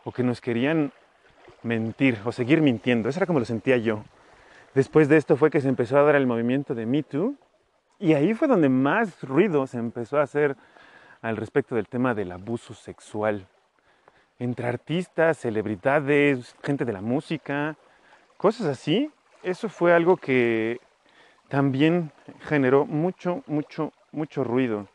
o 0.03 0.11
que 0.11 0.21
nos 0.21 0.41
querían 0.41 0.91
mentir 1.63 2.19
o 2.25 2.33
seguir 2.33 2.59
mintiendo. 2.61 3.07
Eso 3.07 3.19
era 3.19 3.25
como 3.25 3.39
lo 3.39 3.45
sentía 3.45 3.77
yo. 3.77 4.03
Después 4.75 5.07
de 5.07 5.15
esto 5.15 5.37
fue 5.37 5.49
que 5.49 5.61
se 5.61 5.69
empezó 5.69 5.97
a 5.97 6.03
dar 6.03 6.15
el 6.15 6.27
movimiento 6.27 6.75
de 6.75 6.85
Me 6.85 7.01
Too 7.01 7.35
y 7.97 8.13
ahí 8.13 8.33
fue 8.33 8.49
donde 8.49 8.67
más 8.67 9.23
ruido 9.23 9.65
se 9.67 9.77
empezó 9.77 10.19
a 10.19 10.23
hacer 10.23 10.57
al 11.21 11.37
respecto 11.37 11.75
del 11.75 11.87
tema 11.87 12.13
del 12.13 12.33
abuso 12.33 12.73
sexual 12.73 13.47
entre 14.37 14.67
artistas, 14.67 15.37
celebridades, 15.37 16.57
gente 16.61 16.83
de 16.83 16.91
la 16.91 16.99
música, 16.99 17.77
cosas 18.35 18.67
así. 18.67 19.09
Eso 19.43 19.69
fue 19.69 19.93
algo 19.93 20.17
que 20.17 20.81
también 21.47 22.11
generó 22.41 22.85
mucho, 22.85 23.43
mucho, 23.47 23.93
mucho 24.11 24.43
ruido. 24.43 24.89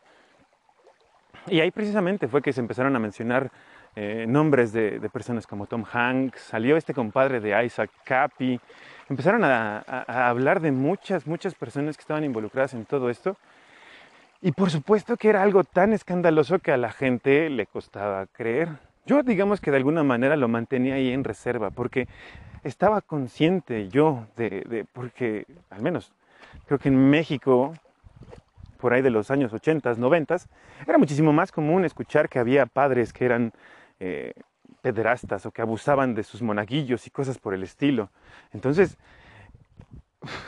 Y 1.46 1.60
ahí 1.60 1.70
precisamente 1.70 2.28
fue 2.28 2.42
que 2.42 2.52
se 2.52 2.60
empezaron 2.60 2.94
a 2.96 2.98
mencionar 2.98 3.50
eh, 3.96 4.24
nombres 4.28 4.72
de, 4.72 5.00
personas 5.12 5.46
como 5.46 5.66
Tom 5.66 5.84
Hanks, 5.90 6.40
salió 6.40 6.76
este 6.76 6.94
compadre 6.94 7.40
de 7.40 7.64
Isaac 7.64 7.90
Capi, 8.04 8.60
empezaron 9.08 9.44
a, 9.44 9.80
hablar 10.06 10.60
de 10.60 10.72
muchas, 10.72 11.26
muchas 11.26 11.54
personas 11.54 11.96
que 11.96 12.02
estaban 12.02 12.24
involucradas 12.24 12.74
en 12.74 12.84
todo 12.84 13.10
esto. 13.10 13.36
Y 14.42 14.52
por 14.52 14.70
supuesto 14.70 15.16
que 15.16 15.28
era 15.28 15.42
algo 15.42 15.64
tan 15.64 15.92
escandaloso 15.92 16.60
que 16.60 16.72
a 16.72 16.76
la 16.76 16.92
gente 16.92 17.50
le 17.50 17.66
costaba 17.66 18.26
creer. 18.26 18.68
Yo 19.04 19.22
digamos 19.22 19.60
que 19.60 19.70
de 19.70 19.76
alguna 19.78 20.02
manera 20.02 20.36
lo 20.36 20.48
mantenía 20.48 20.94
ahí 20.94 21.12
en 21.12 21.24
reserva, 21.24 21.70
porque 21.70 22.08
estaba 22.62 23.00
consciente 23.00 23.88
yo 23.88 24.26
de, 24.36 24.62
de 24.68 24.86
porque 24.90 25.46
al 25.68 25.82
menos 25.82 26.12
creo 26.66 26.78
que 26.78 26.88
en 26.88 27.10
México 27.10 27.74
por 28.80 28.94
ahí 28.94 29.02
de 29.02 29.10
los 29.10 29.30
años 29.30 29.52
80, 29.52 29.94
90, 29.94 30.36
era 30.86 30.98
muchísimo 30.98 31.32
más 31.32 31.52
común 31.52 31.84
escuchar 31.84 32.28
que 32.28 32.38
había 32.38 32.66
padres 32.66 33.12
que 33.12 33.26
eran 33.26 33.52
eh, 34.00 34.32
pederastas 34.82 35.46
o 35.46 35.50
que 35.52 35.62
abusaban 35.62 36.14
de 36.14 36.22
sus 36.22 36.42
monaguillos 36.42 37.06
y 37.06 37.10
cosas 37.10 37.38
por 37.38 37.54
el 37.54 37.62
estilo. 37.62 38.10
Entonces, 38.52 38.96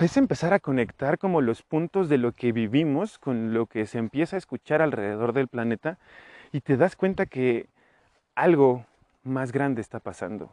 es 0.01 0.17
empezar 0.17 0.53
a 0.53 0.61
conectar 0.61 1.19
como 1.19 1.41
los 1.41 1.62
puntos 1.62 2.09
de 2.09 2.19
lo 2.19 2.33
que 2.33 2.53
vivimos 2.53 3.19
con 3.19 3.55
lo 3.55 3.67
que 3.67 3.87
se 3.87 3.99
empieza 3.99 4.37
a 4.37 4.38
escuchar 4.38 4.83
alrededor 4.83 5.33
del 5.33 5.49
planeta 5.49 5.99
y 6.53 6.61
te 6.61 6.77
das 6.77 6.97
cuenta 6.97 7.27
que 7.27 7.69
algo 8.35 8.85
más 9.25 9.53
grande 9.53 9.81
está 9.81 10.01
pasando. 10.01 10.51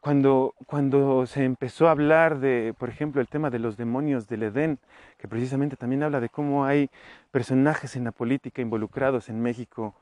Cuando, 0.00 0.54
cuando 0.66 1.26
se 1.26 1.44
empezó 1.44 1.88
a 1.88 1.92
hablar 1.92 2.38
de, 2.38 2.74
por 2.78 2.90
ejemplo, 2.90 3.22
el 3.22 3.28
tema 3.28 3.48
de 3.48 3.58
los 3.58 3.78
demonios 3.78 4.28
del 4.28 4.42
Edén, 4.42 4.78
que 5.16 5.28
precisamente 5.28 5.76
también 5.76 6.02
habla 6.02 6.20
de 6.20 6.28
cómo 6.28 6.66
hay 6.66 6.90
personajes 7.30 7.96
en 7.96 8.04
la 8.04 8.12
política 8.12 8.60
involucrados 8.60 9.30
en 9.30 9.40
México 9.40 9.94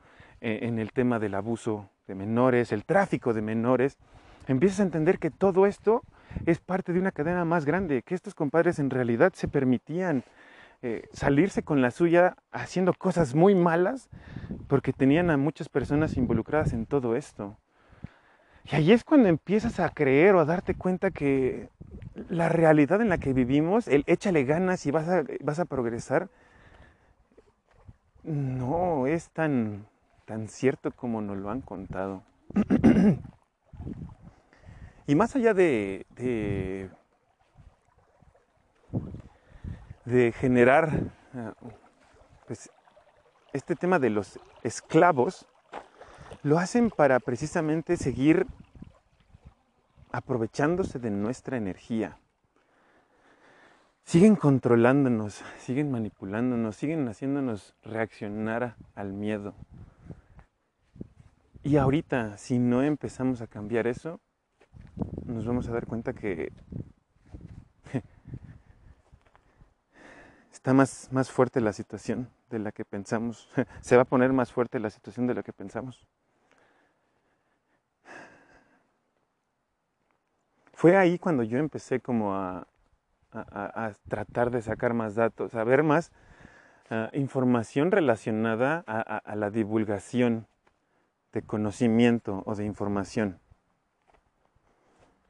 en 0.43 0.77
el 0.77 0.91
tema 0.91 1.19
del 1.19 1.35
abuso 1.35 1.89
de 2.07 2.15
menores, 2.15 2.71
el 2.71 2.83
tráfico 2.83 3.33
de 3.33 3.41
menores, 3.41 3.97
empiezas 4.47 4.81
a 4.81 4.83
entender 4.83 5.17
que 5.17 5.31
todo 5.31 5.65
esto 5.65 6.03
es 6.45 6.59
parte 6.59 6.91
de 6.91 6.99
una 6.99 7.11
cadena 7.11 7.45
más 7.45 7.65
grande, 7.65 8.01
que 8.01 8.13
estos 8.13 8.35
compadres 8.35 8.77
en 8.79 8.89
realidad 8.89 9.31
se 9.33 9.47
permitían 9.47 10.23
eh, 10.81 11.07
salirse 11.13 11.63
con 11.63 11.81
la 11.81 11.91
suya 11.91 12.35
haciendo 12.51 12.93
cosas 12.93 13.35
muy 13.35 13.55
malas 13.55 14.09
porque 14.67 14.91
tenían 14.91 15.29
a 15.29 15.37
muchas 15.37 15.69
personas 15.69 16.17
involucradas 16.17 16.73
en 16.73 16.85
todo 16.85 17.15
esto. 17.15 17.57
Y 18.65 18.75
ahí 18.75 18.91
es 18.91 19.05
cuando 19.05 19.29
empiezas 19.29 19.79
a 19.79 19.89
creer 19.89 20.35
o 20.35 20.41
a 20.41 20.45
darte 20.45 20.75
cuenta 20.75 21.11
que 21.11 21.69
la 22.29 22.49
realidad 22.49 23.01
en 23.01 23.09
la 23.09 23.17
que 23.17 23.31
vivimos, 23.31 23.87
el 23.87 24.03
échale 24.07 24.43
ganas 24.43 24.85
y 24.85 24.91
vas 24.91 25.59
a 25.59 25.65
progresar, 25.65 26.27
no 28.23 29.07
es 29.07 29.29
tan, 29.29 29.85
tan 30.25 30.47
cierto 30.47 30.91
como 30.91 31.21
nos 31.21 31.37
lo 31.37 31.49
han 31.49 31.61
contado. 31.61 32.23
y 35.07 35.15
más 35.15 35.35
allá 35.35 35.53
de, 35.53 36.05
de, 40.05 40.31
generar 40.33 41.11
ah, 41.33 41.53
pues, 42.47 42.69
este 43.53 43.75
tema 43.75 43.99
de 43.99 44.09
los 44.09 44.39
esclavos, 44.63 45.47
lo 46.41 46.57
hacen 46.57 46.89
para 46.89 47.19
precisamente 47.19 47.97
seguir 47.97 48.47
aprovechándose 50.11 50.99
de 50.99 51.09
nuestra 51.09 51.57
energía. 51.57 52.17
siguen 54.05 54.35
controlándonos, 54.35 55.41
siguen 55.59 55.89
manipulándonos, 55.89 56.75
siguen 56.75 57.07
haciéndonos 57.07 57.73
reaccionar 57.83 58.75
al 58.95 59.13
miedo. 59.13 59.55
Y 61.63 61.77
ahorita, 61.77 62.37
si 62.37 62.59
no 62.59 62.83
empezamos 62.83 63.41
a 63.41 63.47
cambiar 63.47 63.87
eso, 63.87 64.19
nos 65.25 65.45
vamos 65.45 65.69
a 65.69 65.71
dar 65.71 65.87
cuenta 65.87 66.11
que 66.11 66.51
está 70.51 70.73
más, 70.73 71.07
más 71.13 71.31
fuerte 71.31 71.61
la 71.61 71.71
situación 71.71 72.29
de 72.49 72.59
la 72.59 72.73
que 72.73 72.83
pensamos. 72.83 73.49
Se 73.81 73.95
va 73.95 74.01
a 74.01 74.05
poner 74.05 74.33
más 74.33 74.51
fuerte 74.51 74.77
la 74.79 74.89
situación 74.89 75.25
de 75.25 75.35
la 75.35 75.43
que 75.43 75.53
pensamos. 75.53 76.05
Fue 80.73 80.97
ahí 80.97 81.17
cuando 81.17 81.43
yo 81.43 81.59
empecé 81.59 82.01
como 82.01 82.35
a, 82.35 82.67
a, 83.31 83.93
tratar 84.09 84.51
de 84.51 84.61
sacar 84.61 84.93
más 84.93 85.15
datos, 85.15 85.55
a 85.55 85.63
ver 85.63 85.81
más 85.81 86.11
ah, 86.89 87.09
información 87.13 87.89
relacionada 87.89 88.83
a, 88.85 89.35
la 89.37 89.49
divulgación 89.49 90.45
de 91.33 91.41
conocimiento 91.41 92.43
o 92.45 92.55
de 92.55 92.63
información. 92.65 93.39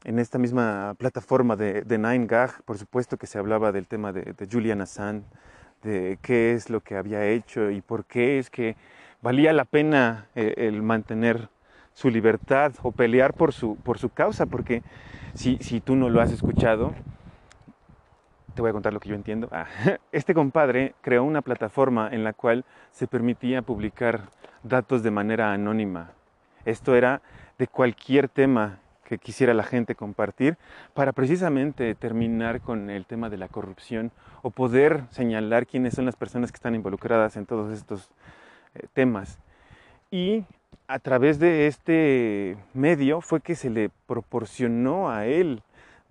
En 0.03 0.19
esta 0.19 0.37
misma 0.37 0.95
plataforma 0.97 1.55
de, 1.55 1.81
de 1.81 1.97
Nine 1.97 2.27
Gag, 2.27 2.61
por 2.63 2.77
supuesto 2.77 3.17
que 3.17 3.25
se 3.25 3.39
hablaba 3.39 3.71
del 3.71 3.87
tema 3.87 4.11
de, 4.11 4.47
Julian 4.51 4.81
Assange, 4.81 5.25
de 5.81 6.19
qué 6.21 6.53
es 6.53 6.69
lo 6.69 6.81
que 6.81 6.97
había 6.97 7.25
hecho 7.25 7.71
y 7.71 7.81
por 7.81 8.05
qué 8.05 8.37
es 8.37 8.49
que 8.49 8.75
valía 9.21 9.53
la 9.53 9.63
pena 9.63 10.27
eh, 10.35 10.53
el 10.57 10.81
mantener 10.81 11.49
su 11.93 12.09
libertad 12.09 12.73
o 12.83 12.91
pelear 12.91 13.33
por 13.33 13.53
su, 13.53 13.77
por 13.77 13.97
su 13.97 14.09
causa, 14.09 14.45
porque 14.45 14.83
si, 15.35 15.57
si 15.61 15.79
tú 15.79 15.95
no 15.95 16.09
lo 16.09 16.21
has 16.21 16.31
escuchado, 16.31 16.93
te 18.53 18.61
voy 18.61 18.69
a 18.69 18.73
contar 18.73 18.93
lo 18.93 18.99
que 18.99 19.09
yo 19.09 19.15
entiendo. 19.15 19.47
Ah, 19.51 19.67
este 20.11 20.33
compadre 20.33 20.95
creó 21.01 21.23
una 21.23 21.41
plataforma 21.41 22.09
en 22.11 22.23
la 22.23 22.33
cual 22.33 22.65
se 22.91 23.07
permitía 23.07 23.61
publicar 23.61 24.29
datos 24.63 25.03
de 25.03 25.11
manera 25.11 25.53
anónima. 25.53 26.11
Esto 26.65 26.95
era 26.95 27.21
de 27.57 27.67
cualquier 27.67 28.29
tema 28.29 28.79
que 29.03 29.17
quisiera 29.17 29.53
la 29.53 29.63
gente 29.63 29.95
compartir 29.95 30.57
para 30.93 31.11
precisamente 31.11 31.93
terminar 31.95 32.61
con 32.61 32.89
el 32.89 33.05
tema 33.05 33.29
de 33.29 33.37
la 33.37 33.49
corrupción 33.49 34.11
o 34.41 34.49
poder 34.49 35.03
señalar 35.09 35.67
quiénes 35.67 35.93
son 35.93 36.05
las 36.05 36.15
personas 36.15 36.51
que 36.51 36.55
están 36.55 36.75
involucradas 36.75 37.35
en 37.35 37.45
todos 37.45 37.73
estos 37.73 38.09
eh, 38.75 38.87
temas. 38.93 39.39
Y 40.09 40.45
a 40.87 40.99
través 40.99 41.39
de 41.39 41.67
este 41.67 42.57
medio 42.73 43.21
fue 43.21 43.41
que 43.41 43.55
se 43.55 43.69
le 43.69 43.89
proporcionó 44.07 45.09
a 45.09 45.25
él 45.25 45.61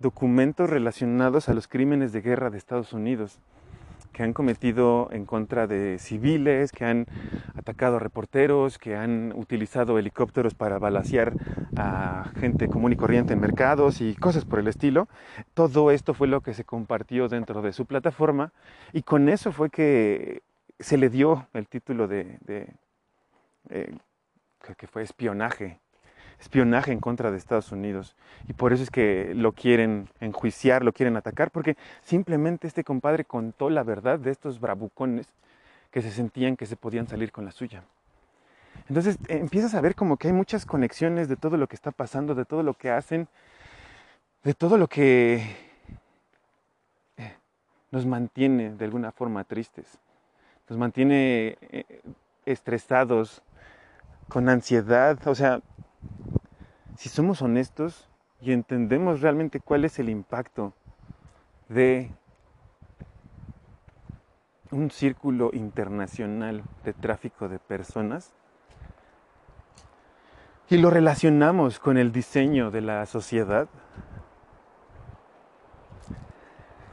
documentos 0.03 0.69
relacionados 0.69 1.49
a 1.49 1.53
los 1.53 1.67
crímenes 1.67 2.11
de 2.11 2.21
guerra 2.21 2.51
de 2.51 2.57
Estados 2.59 2.93
Unidos 2.93 3.39
que 4.11 4.21
han 4.21 4.33
cometido 4.33 5.09
en 5.11 5.25
contra 5.25 5.65
de 5.65 5.97
civiles, 5.97 6.71
que 6.71 6.85
han 6.85 7.07
atacado 7.55 7.95
a 7.95 7.99
reporteros, 7.99 8.77
que 8.77 8.95
han 8.95 9.33
utilizado 9.35 9.97
helicópteros 9.97 10.53
para 10.53 10.77
balasear 10.77 11.33
a 11.75 12.29
gente 12.35 12.67
común 12.67 12.93
y 12.93 12.95
corriente 12.95 13.33
en 13.33 13.39
mercados 13.39 14.01
y 14.01 14.13
cosas 14.13 14.45
por 14.45 14.59
el 14.59 14.67
estilo. 14.67 15.07
Todo 15.55 15.89
esto 15.89 16.13
fue 16.13 16.27
lo 16.27 16.41
que 16.41 16.53
se 16.53 16.63
compartió 16.63 17.27
dentro 17.27 17.63
de 17.63 17.73
su 17.73 17.87
plataforma 17.87 18.53
y 18.91 19.01
con 19.01 19.29
eso 19.29 19.51
fue 19.51 19.71
que 19.71 20.43
se 20.79 20.97
le 20.97 21.09
dio 21.09 21.47
el 21.53 21.67
título 21.67 22.07
de, 22.07 22.37
eh, 23.69 23.97
que 24.77 24.85
fue 24.85 25.01
espionaje 25.01 25.79
espionaje 26.43 26.91
en 26.91 26.99
contra 26.99 27.31
de 27.31 27.37
Estados 27.37 27.71
Unidos. 27.71 28.15
Y 28.49 28.53
por 28.53 28.73
eso 28.73 28.83
es 28.83 28.91
que 28.91 29.33
lo 29.33 29.53
quieren 29.53 30.09
enjuiciar, 30.19 30.83
lo 30.83 30.91
quieren 30.91 31.15
atacar, 31.15 31.51
porque 31.51 31.77
simplemente 32.03 32.67
este 32.67 32.83
compadre 32.83 33.23
contó 33.23 33.69
la 33.69 33.83
verdad 33.83 34.19
de 34.19 34.31
estos 34.31 34.59
bravucones 34.59 35.27
que 35.89 36.01
se 36.01 36.11
sentían 36.11 36.57
que 36.57 36.65
se 36.65 36.75
podían 36.75 37.07
salir 37.07 37.31
con 37.31 37.45
la 37.45 37.51
suya. 37.51 37.83
Entonces 38.89 39.15
eh, 39.29 39.37
empiezas 39.37 39.73
a 39.73 39.81
ver 39.81 39.95
como 39.95 40.17
que 40.17 40.27
hay 40.27 40.33
muchas 40.33 40.65
conexiones 40.65 41.29
de 41.29 41.37
todo 41.37 41.55
lo 41.55 41.67
que 41.67 41.75
está 41.75 41.91
pasando, 41.91 42.35
de 42.35 42.43
todo 42.43 42.61
lo 42.61 42.73
que 42.73 42.91
hacen, 42.91 43.27
de 44.43 44.53
todo 44.53 44.77
lo 44.77 44.87
que 44.87 45.45
eh, 47.17 47.33
nos 47.91 48.05
mantiene 48.05 48.75
de 48.75 48.83
alguna 48.83 49.13
forma 49.13 49.45
tristes, 49.45 49.85
nos 50.67 50.77
mantiene 50.77 51.57
eh, 51.61 52.01
estresados, 52.45 53.41
con 54.29 54.49
ansiedad, 54.49 55.19
o 55.27 55.35
sea, 55.35 55.61
si 56.95 57.09
somos 57.09 57.41
honestos 57.41 58.09
y 58.41 58.51
entendemos 58.51 59.21
realmente 59.21 59.59
cuál 59.59 59.85
es 59.85 59.99
el 59.99 60.09
impacto 60.09 60.73
de 61.69 62.11
un 64.71 64.89
círculo 64.91 65.51
internacional 65.53 66.63
de 66.83 66.93
tráfico 66.93 67.47
de 67.47 67.59
personas 67.59 68.33
y 70.69 70.77
lo 70.77 70.89
relacionamos 70.89 71.79
con 71.79 71.97
el 71.97 72.11
diseño 72.11 72.71
de 72.71 72.81
la 72.81 73.05
sociedad, 73.05 73.67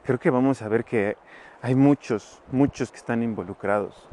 creo 0.05 0.18
que 0.18 0.29
vamos 0.29 0.61
a 0.61 0.68
ver 0.68 0.85
que 0.85 1.16
hay 1.62 1.75
muchos, 1.75 2.42
muchos 2.53 2.90
que 2.90 2.99
están 2.99 3.23
involucrados. 3.23 4.09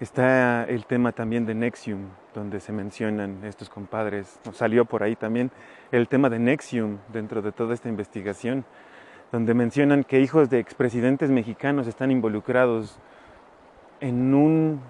Está 0.00 0.64
el 0.64 0.86
tema 0.86 1.12
también 1.12 1.44
de 1.44 1.54
Nexium, 1.54 2.08
donde 2.32 2.60
se 2.60 2.72
mencionan 2.72 3.44
estos 3.44 3.68
compadres. 3.68 4.40
Salió 4.54 4.86
por 4.86 5.02
ahí 5.02 5.14
también 5.14 5.50
el 5.92 6.08
tema 6.08 6.30
de 6.30 6.38
Nexium 6.38 6.96
dentro 7.12 7.42
de 7.42 7.52
toda 7.52 7.74
esta 7.74 7.90
investigación, 7.90 8.64
donde 9.30 9.52
mencionan 9.52 10.04
que 10.04 10.20
hijos 10.20 10.48
de 10.48 10.58
expresidentes 10.58 11.28
mexicanos 11.28 11.86
están 11.86 12.10
involucrados 12.10 12.98
en 14.00 14.34
un 14.34 14.80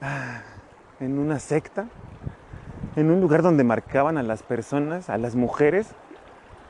ah, 0.00 0.42
en 1.00 1.18
una 1.18 1.40
secta, 1.40 1.88
en 2.94 3.10
un 3.10 3.20
lugar 3.20 3.42
donde 3.42 3.64
marcaban 3.64 4.16
a 4.16 4.22
las 4.22 4.44
personas, 4.44 5.10
a 5.10 5.18
las 5.18 5.34
mujeres, 5.34 5.92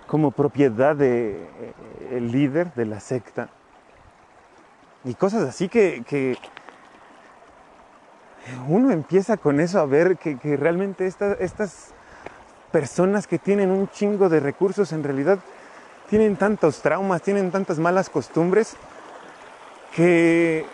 como 0.06 0.30
propiedad 0.30 0.96
del 0.96 0.98
de, 0.98 2.16
eh, 2.16 2.20
líder 2.22 2.72
de 2.72 2.86
la 2.86 3.00
secta 3.00 3.50
y 5.04 5.14
cosas 5.14 5.48
así 5.48 5.68
que, 5.68 6.36
uno 8.68 8.90
empieza 8.90 9.36
con 9.36 9.60
eso 9.60 9.78
a 9.78 9.86
ver 9.86 10.16
que, 10.16 10.56
realmente 10.56 11.06
estas 11.06 11.94
personas 12.70 13.26
que 13.26 13.38
tienen 13.38 13.70
un 13.70 13.88
chingo 13.88 14.28
de 14.28 14.40
recursos 14.40 14.92
en 14.92 15.04
realidad 15.04 15.38
tienen 16.08 16.36
tantos 16.36 16.82
traumas, 16.82 17.22
tienen 17.22 17.50
tantas 17.50 17.78
malas 17.78 18.10
costumbres 18.10 18.76
que 19.94 20.64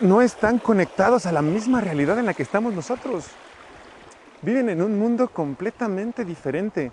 no 0.00 0.22
están 0.22 0.58
conectados 0.58 1.26
a 1.26 1.32
la 1.32 1.42
misma 1.42 1.80
realidad 1.80 2.18
en 2.18 2.26
la 2.26 2.34
que 2.34 2.42
estamos 2.42 2.74
nosotros. 2.74 3.26
Viven 4.42 4.70
en 4.70 4.80
un 4.80 4.98
mundo 4.98 5.28
completamente 5.28 6.24
diferente, 6.24 6.92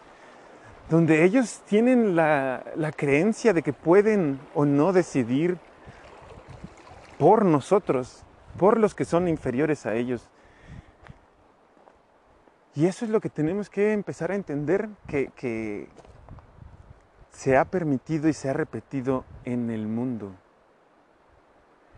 donde 0.90 1.24
ellos 1.24 1.62
tienen 1.68 2.16
la, 2.16 2.64
la 2.76 2.92
creencia 2.92 3.54
de 3.54 3.62
que 3.62 3.74
pueden 3.74 4.40
o 4.54 4.66
no 4.66 4.92
decidir 4.92 5.58
por 7.18 7.46
nosotros, 7.46 8.24
por 8.58 8.80
los 8.80 8.96
que 8.96 9.06
son 9.06 9.28
inferiores 9.28 9.86
a 9.86 9.96
ellos. 9.96 10.30
Y 12.76 12.86
eso 12.86 13.06
es 13.06 13.12
lo 13.12 13.22
que 13.22 13.30
tenemos 13.30 13.70
que 13.70 13.94
empezar 13.94 14.32
a 14.32 14.36
entender 14.36 14.90
que, 15.08 15.90
se 17.32 17.56
ha 17.56 17.66
permitido 17.66 18.30
y 18.30 18.34
se 18.34 18.50
ha 18.50 18.54
repetido 18.54 19.24
en 19.46 19.70
el 19.70 19.88
mundo. 19.88 20.34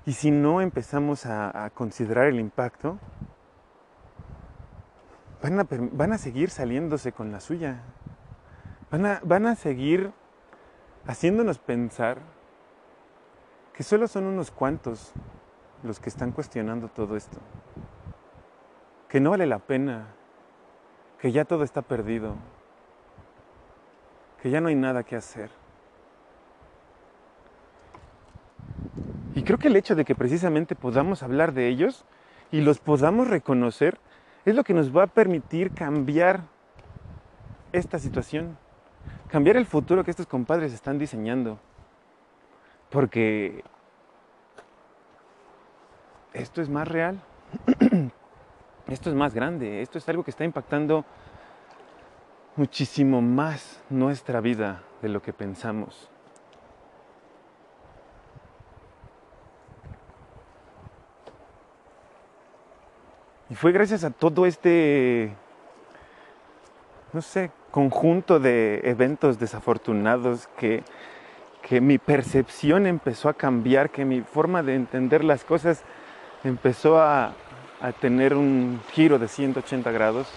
Y 0.06 0.14
si 0.14 0.32
no 0.32 0.62
empezamos 0.62 1.26
a, 1.26 1.70
considerar 1.74 2.28
el 2.28 2.40
impacto, 2.40 2.98
van 5.42 6.12
a, 6.14 6.18
seguir 6.18 6.50
saliéndose 6.50 7.12
con 7.12 7.32
la 7.32 7.40
suya. 7.40 7.84
Van 8.90 9.46
a 9.46 9.56
seguir 9.56 10.12
haciéndonos 11.08 11.60
pensar 11.60 12.20
que 13.80 13.84
solo 13.84 14.10
son 14.10 14.26
unos 14.26 14.52
cuantos 14.52 15.14
los 15.84 16.02
que 16.02 16.10
están 16.10 16.34
cuestionando 16.34 16.90
todo 16.90 17.16
esto, 17.16 17.38
que 19.08 19.22
no 19.22 19.30
vale 19.30 19.46
la 19.46 19.60
pena, 19.60 20.08
que 21.18 21.32
ya 21.32 21.46
todo 21.46 21.64
está 21.64 21.82
perdido, 21.82 22.36
que 24.42 24.50
ya 24.50 24.60
no 24.60 24.68
hay 24.68 24.76
nada 24.76 25.04
que 25.04 25.16
hacer. 25.16 25.50
Y 29.34 29.44
creo 29.44 29.58
que 29.58 29.70
el 29.70 29.78
hecho 29.78 29.96
de 29.96 30.04
que 30.04 30.14
precisamente 30.14 30.76
podamos 30.76 31.24
hablar 31.24 31.54
de 31.54 31.70
ellos 31.70 32.04
y 32.52 32.60
los 32.60 32.80
podamos 32.80 33.30
reconocer 33.30 33.98
es 34.44 34.56
lo 34.56 34.66
que 34.66 34.74
nos 34.74 34.94
va 34.94 35.04
a 35.04 35.08
permitir 35.08 35.72
cambiar 35.72 36.42
esta 37.72 37.98
situación, 37.98 38.58
cambiar 39.30 39.56
el 39.56 39.66
futuro 39.66 40.04
que 40.04 40.12
estos 40.12 40.28
compadres 40.28 40.74
están 40.74 41.00
diseñando. 41.00 41.62
Porque 42.90 43.64
esto 46.34 46.62
es 46.62 46.70
más 46.70 46.88
real, 46.88 47.20
esto 48.88 49.10
es 49.10 49.16
más 49.16 49.34
grande, 49.34 49.82
esto 49.82 49.98
es 49.98 50.10
algo 50.10 50.24
que 50.24 50.32
está 50.32 50.44
impactando 50.44 51.06
muchísimo 52.56 53.22
más 53.22 53.82
nuestra 53.90 54.42
vida 54.42 54.82
de 55.02 55.10
lo 55.10 55.22
que 55.22 55.34
pensamos. 55.34 56.10
Y 63.50 63.56
fue 63.56 63.72
gracias 63.72 64.04
a 64.04 64.12
todo 64.12 64.46
este, 64.46 65.34
no 67.14 67.22
sé, 67.22 67.50
conjunto 67.72 68.40
de 68.40 68.82
eventos 68.84 69.40
desafortunados 69.40 70.48
que, 70.58 70.84
que 71.62 71.82
mi 71.82 71.98
percepción 71.98 72.88
empezó 72.88 73.30
a 73.30 73.34
cambiar, 73.34 73.90
que 73.90 74.06
mi 74.06 74.22
forma 74.22 74.64
de 74.64 74.76
entender 74.76 75.24
las 75.24 75.44
cosas 75.44 75.82
empezó 76.44 77.00
a, 77.00 77.34
a 77.82 77.92
tener 77.92 78.34
un 78.34 78.82
giro 78.94 79.20
de 79.20 79.28
180 79.28 79.92
grados. 79.92 80.28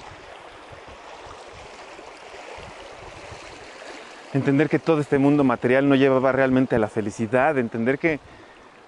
Entender 4.32 4.68
que 4.68 4.78
todo 4.78 5.00
este 5.00 5.18
mundo 5.18 5.44
material 5.44 5.88
no 5.88 5.94
llevaba 5.94 6.32
realmente 6.32 6.76
a 6.76 6.78
la 6.78 6.88
felicidad, 6.88 7.58
entender 7.58 7.98
que 7.98 8.18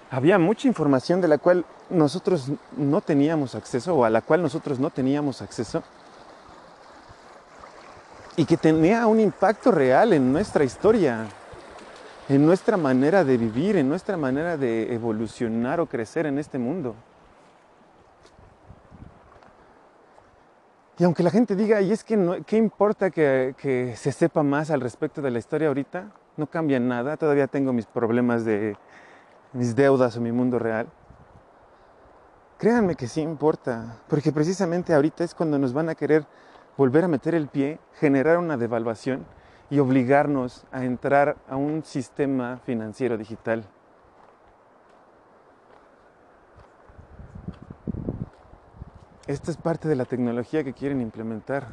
había 0.09 0.39
mucha 0.39 0.67
información 0.67 1.21
de 1.21 1.27
la 1.27 1.37
cual 1.37 1.65
nosotros 1.89 2.51
no 2.77 3.01
teníamos 3.01 3.53
acceso 3.53 3.95
o 3.95 4.05
a 4.05 4.09
la 4.09 4.21
cual 4.21 4.41
nosotros 4.41 4.79
no 4.79 4.89
teníamos 4.89 5.41
acceso 5.41 5.83
y 8.37 8.45
que 8.45 8.57
tenía 8.57 9.07
un 9.07 9.19
impacto 9.19 9.71
real 9.71 10.13
en 10.13 10.31
nuestra 10.31 10.63
historia, 10.63 11.25
en 12.27 12.45
nuestra 12.45 12.77
manera 12.77 13.23
de 13.23 13.37
vivir, 13.37 13.75
en 13.75 13.87
nuestra 13.87 14.17
manera 14.17 14.57
de 14.57 14.93
evolucionar 14.93 15.79
o 15.79 15.85
crecer 15.85 16.25
en 16.25 16.39
este 16.39 16.57
mundo. 16.57 16.95
Y 20.97 21.03
aunque 21.03 21.23
la 21.23 21.29
gente 21.29 21.55
diga, 21.55 21.81
y 21.81 21.91
es 21.91 22.03
que 22.03 22.43
¿qué 22.47 22.57
importa 22.57 23.11
que, 23.11 23.53
que, 23.57 23.95
se 23.97 24.11
sepa 24.11 24.43
más 24.43 24.71
al 24.71 24.81
respecto 24.81 25.21
de 25.21 25.29
la 25.29 25.39
historia 25.39 25.67
ahorita? 25.67 26.11
No 26.37 26.47
cambia 26.47 26.79
nada, 26.79 27.17
todavía 27.17 27.47
tengo 27.47 27.73
mis 27.73 27.85
problemas 27.85 28.45
de 28.45 28.77
mis 29.53 29.75
deudas 29.75 30.15
o 30.17 30.21
mi 30.21 30.31
mundo 30.31 30.57
real. 30.57 30.87
Créanme 32.57 32.95
que 32.95 33.07
sí 33.07 33.21
importa, 33.21 33.97
porque 34.07 34.31
precisamente 34.31 34.93
ahorita 34.93 35.25
es 35.25 35.35
cuando 35.35 35.59
nos 35.59 35.73
van 35.73 35.89
a 35.89 35.95
querer 35.95 36.25
volver 36.77 37.03
a 37.03 37.07
meter 37.09 37.35
el 37.35 37.49
pie, 37.49 37.79
generar 37.99 38.37
una 38.37 38.57
devaluación 38.57 39.25
y 39.75 39.79
obligarnos 39.79 40.63
a 40.71 40.85
entrar 40.85 41.35
a 41.49 41.57
un 41.57 41.83
sistema 41.83 42.61
financiero 42.65 43.17
digital. 43.17 43.65
Esta 49.27 49.51
es 49.51 49.57
parte 49.57 49.89
de 49.89 49.97
la 49.97 50.05
tecnología 50.05 50.63
que 50.63 50.71
quieren 50.71 51.01
implementar. 51.01 51.67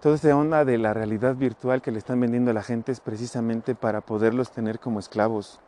Toda 0.00 0.16
esta 0.16 0.36
onda 0.36 0.64
de 0.64 0.76
la 0.76 0.92
realidad 0.92 1.36
virtual 1.36 1.82
que 1.82 1.92
le 1.92 1.98
están 1.98 2.18
vendiendo 2.18 2.50
a 2.50 2.54
la 2.54 2.64
gente 2.64 2.90
es 2.90 2.98
precisamente 2.98 3.76
para 3.76 4.00
poderlos 4.00 4.50
tener 4.50 4.80
como 4.80 4.98
esclavos, 4.98 5.60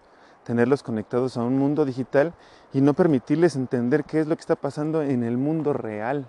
tenerlos 0.42 0.82
conectados 0.82 1.36
a 1.36 1.44
un 1.44 1.56
mundo 1.56 1.84
digital 1.84 2.34
y 2.72 2.80
no 2.80 2.94
permitirles 2.94 3.54
entender 3.54 4.02
qué 4.02 4.18
es 4.18 4.26
lo 4.26 4.34
que 4.34 4.40
está 4.40 4.56
pasando 4.56 5.00
en 5.00 5.22
el 5.22 5.38
mundo 5.38 5.72
real. 5.72 6.28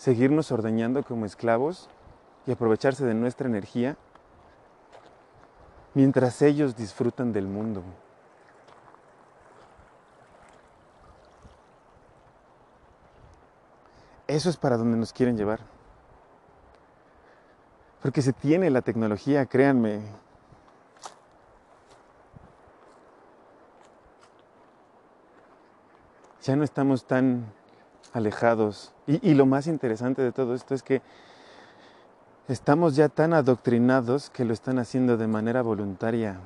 Seguirnos 0.00 0.50
ordeñando 0.50 1.02
como 1.02 1.26
esclavos 1.26 1.90
y 2.46 2.52
aprovecharse 2.52 3.04
de 3.04 3.12
nuestra 3.12 3.46
energía 3.46 3.98
mientras 5.92 6.40
ellos 6.40 6.74
disfrutan 6.74 7.34
del 7.34 7.46
mundo. 7.46 7.82
Eso 14.26 14.48
es 14.48 14.56
para 14.56 14.78
donde 14.78 14.96
nos 14.96 15.12
quieren 15.12 15.36
llevar. 15.36 15.60
Porque 18.00 18.22
se 18.22 18.32
tiene 18.32 18.70
la 18.70 18.80
tecnología, 18.80 19.44
créanme. 19.44 20.00
Ya 26.40 26.56
no 26.56 26.64
estamos 26.64 27.04
tan 27.04 27.59
alejados. 28.12 28.92
Y, 29.06 29.34
lo 29.34 29.46
más 29.46 29.66
interesante 29.66 30.22
de 30.22 30.32
todo 30.32 30.54
esto 30.54 30.74
es 30.74 30.82
que 30.82 31.02
estamos 32.48 32.96
ya 32.96 33.08
tan 33.08 33.32
adoctrinados 33.32 34.30
que 34.30 34.44
lo 34.44 34.52
están 34.52 34.78
haciendo 34.78 35.16
de 35.16 35.26
manera 35.26 35.62
voluntaria. 35.62 36.38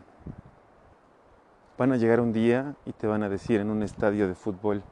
Van 1.76 1.92
a 1.92 1.96
llegar 1.96 2.20
un 2.20 2.32
día 2.32 2.74
y 2.86 2.92
te 2.92 3.06
van 3.06 3.22
a 3.22 3.28
decir 3.28 3.60
en 3.60 3.70
un 3.70 3.82
estadio 3.82 4.28
de 4.28 4.34
fútbol, 4.34 4.82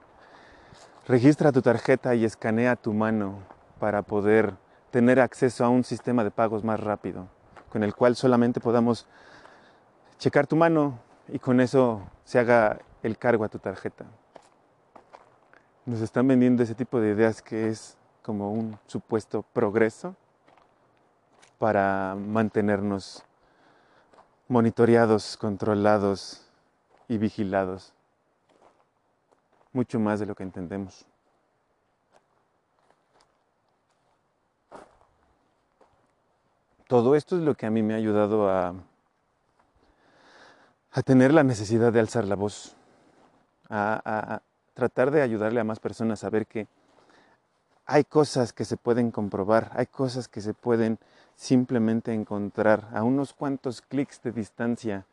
Registra 1.08 1.50
tu 1.50 1.62
tarjeta 1.62 2.14
y 2.14 2.24
escanea 2.24 2.76
tu 2.76 2.92
mano 2.92 3.40
para 3.80 4.02
poder 4.02 4.54
tener 4.92 5.18
acceso 5.18 5.64
a 5.64 5.68
un 5.68 5.82
sistema 5.82 6.22
de 6.22 6.30
pagos 6.30 6.62
más 6.62 6.78
rápido, 6.78 7.26
con 7.70 7.82
el 7.82 7.92
cual 7.92 8.14
solamente 8.14 8.60
podamos 8.60 9.08
checar 10.20 10.46
tu 10.46 10.54
mano 10.54 11.00
y 11.26 11.40
con 11.40 11.60
eso 11.60 12.02
se 12.24 12.38
haga 12.38 12.78
el 13.02 13.18
cargo 13.18 13.42
a 13.42 13.48
tu 13.48 13.58
tarjeta. 13.58 14.04
Nos 15.84 16.00
están 16.00 16.28
vendiendo 16.28 16.62
ese 16.62 16.76
tipo 16.76 17.00
de 17.00 17.10
ideas 17.10 17.42
que 17.42 17.68
es 17.68 17.96
como 18.22 18.52
un 18.52 18.78
supuesto 18.86 19.42
progreso 19.52 20.14
para 21.58 22.14
mantenernos 22.16 23.24
monitoreados, 24.46 25.36
controlados 25.36 26.48
y 27.08 27.18
vigilados 27.18 27.94
mucho 29.72 29.98
más 29.98 30.20
de 30.20 30.26
lo 30.26 30.34
que 30.34 30.42
entendemos. 30.42 31.04
Todo 36.86 37.16
esto 37.16 37.36
es 37.36 37.42
lo 37.42 37.54
que 37.54 37.66
a 37.66 37.70
mí 37.70 37.82
me 37.82 37.94
ha 37.94 37.96
ayudado 37.96 38.50
a, 38.50 38.74
a 40.92 41.02
tener 41.02 41.32
la 41.32 41.42
necesidad 41.42 41.92
de 41.92 42.00
alzar 42.00 42.26
la 42.26 42.36
voz, 42.36 42.76
tratar 44.74 45.10
de 45.10 45.22
ayudarle 45.22 45.60
a 45.60 45.64
más 45.64 45.80
personas 45.80 46.24
a 46.24 46.30
ver 46.30 46.46
que 46.46 46.66
hay 47.86 48.04
cosas 48.04 48.52
que 48.52 48.64
se 48.64 48.76
pueden 48.76 49.10
comprobar, 49.10 49.70
hay 49.74 49.86
cosas 49.86 50.28
que 50.28 50.40
se 50.40 50.54
pueden 50.54 50.98
simplemente 51.36 52.12
encontrar 52.12 52.88
a 52.92 53.02
unos 53.02 53.32
cuantos 53.32 53.82
clics 53.82 54.22
de 54.22 54.32
distancia 54.32 55.04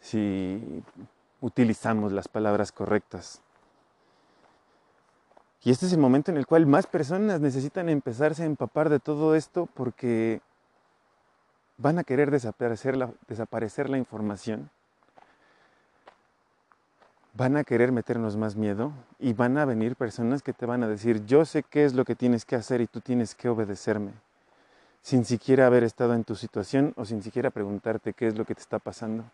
si 0.00 0.82
utilizamos 1.40 2.12
las 2.12 2.28
palabras 2.28 2.72
correctas. 2.72 3.40
Y 5.64 5.70
este 5.70 5.86
es 5.86 5.92
el 5.92 5.98
momento 5.98 6.30
en 6.30 6.38
el 6.38 6.46
cual 6.46 6.66
más 6.66 6.86
personas 6.86 7.40
necesitan 7.40 7.88
empezarse 7.88 8.42
a 8.42 8.46
empapar 8.46 8.88
de 8.88 8.98
todo 8.98 9.36
esto 9.36 9.68
porque 9.74 10.40
van 11.76 11.98
a 11.98 12.04
querer 12.04 12.30
desaparecer 12.30 12.96
la, 12.96 13.12
desaparecer 13.28 13.88
la 13.88 13.98
información, 13.98 14.70
van 17.34 17.56
a 17.56 17.64
querer 17.64 17.92
meternos 17.92 18.36
más 18.36 18.56
miedo 18.56 18.92
y 19.18 19.32
van 19.32 19.56
a 19.56 19.64
venir 19.64 19.96
personas 19.96 20.42
que 20.42 20.52
te 20.52 20.66
van 20.66 20.82
a 20.82 20.88
decir, 20.88 21.24
yo 21.24 21.44
sé 21.44 21.62
qué 21.62 21.84
es 21.84 21.94
lo 21.94 22.04
que 22.04 22.14
tienes 22.14 22.44
que 22.44 22.56
hacer 22.56 22.80
y 22.80 22.86
tú 22.86 23.00
tienes 23.00 23.34
que 23.34 23.48
obedecerme, 23.48 24.12
sin 25.00 25.24
siquiera 25.24 25.66
haber 25.66 25.84
estado 25.84 26.14
en 26.14 26.24
tu 26.24 26.34
situación 26.34 26.92
o 26.96 27.04
sin 27.04 27.22
siquiera 27.22 27.50
preguntarte 27.50 28.12
qué 28.12 28.26
es 28.26 28.36
lo 28.36 28.44
que 28.44 28.54
te 28.54 28.60
está 28.60 28.78
pasando. 28.78 29.24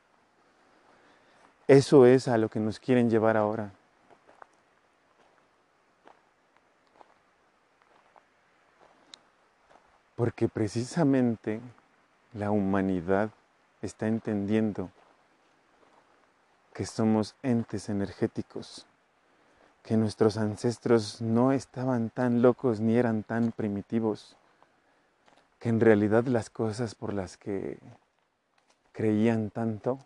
Eso 1.66 2.06
es 2.06 2.28
a 2.28 2.38
lo 2.38 2.48
que 2.48 2.60
nos 2.60 2.78
quieren 2.78 3.10
llevar 3.10 3.36
ahora. 3.36 3.72
Porque 10.16 10.48
precisamente 10.48 11.60
la 12.32 12.50
humanidad 12.50 13.30
está 13.82 14.08
entendiendo 14.08 14.90
que 16.78 16.86
somos 16.86 17.34
entes 17.42 17.88
energéticos, 17.88 18.86
que 19.82 19.96
nuestros 19.96 20.36
ancestros 20.36 21.20
no 21.20 21.50
estaban 21.50 22.08
tan 22.08 22.40
locos 22.40 22.78
ni 22.78 22.96
eran 22.96 23.24
tan 23.24 23.50
primitivos, 23.50 24.36
que 25.58 25.70
en 25.70 25.80
realidad 25.80 26.26
las 26.26 26.50
cosas 26.50 26.94
por 26.94 27.14
las 27.14 27.36
que 27.36 27.80
creían 28.92 29.50
tanto 29.50 29.98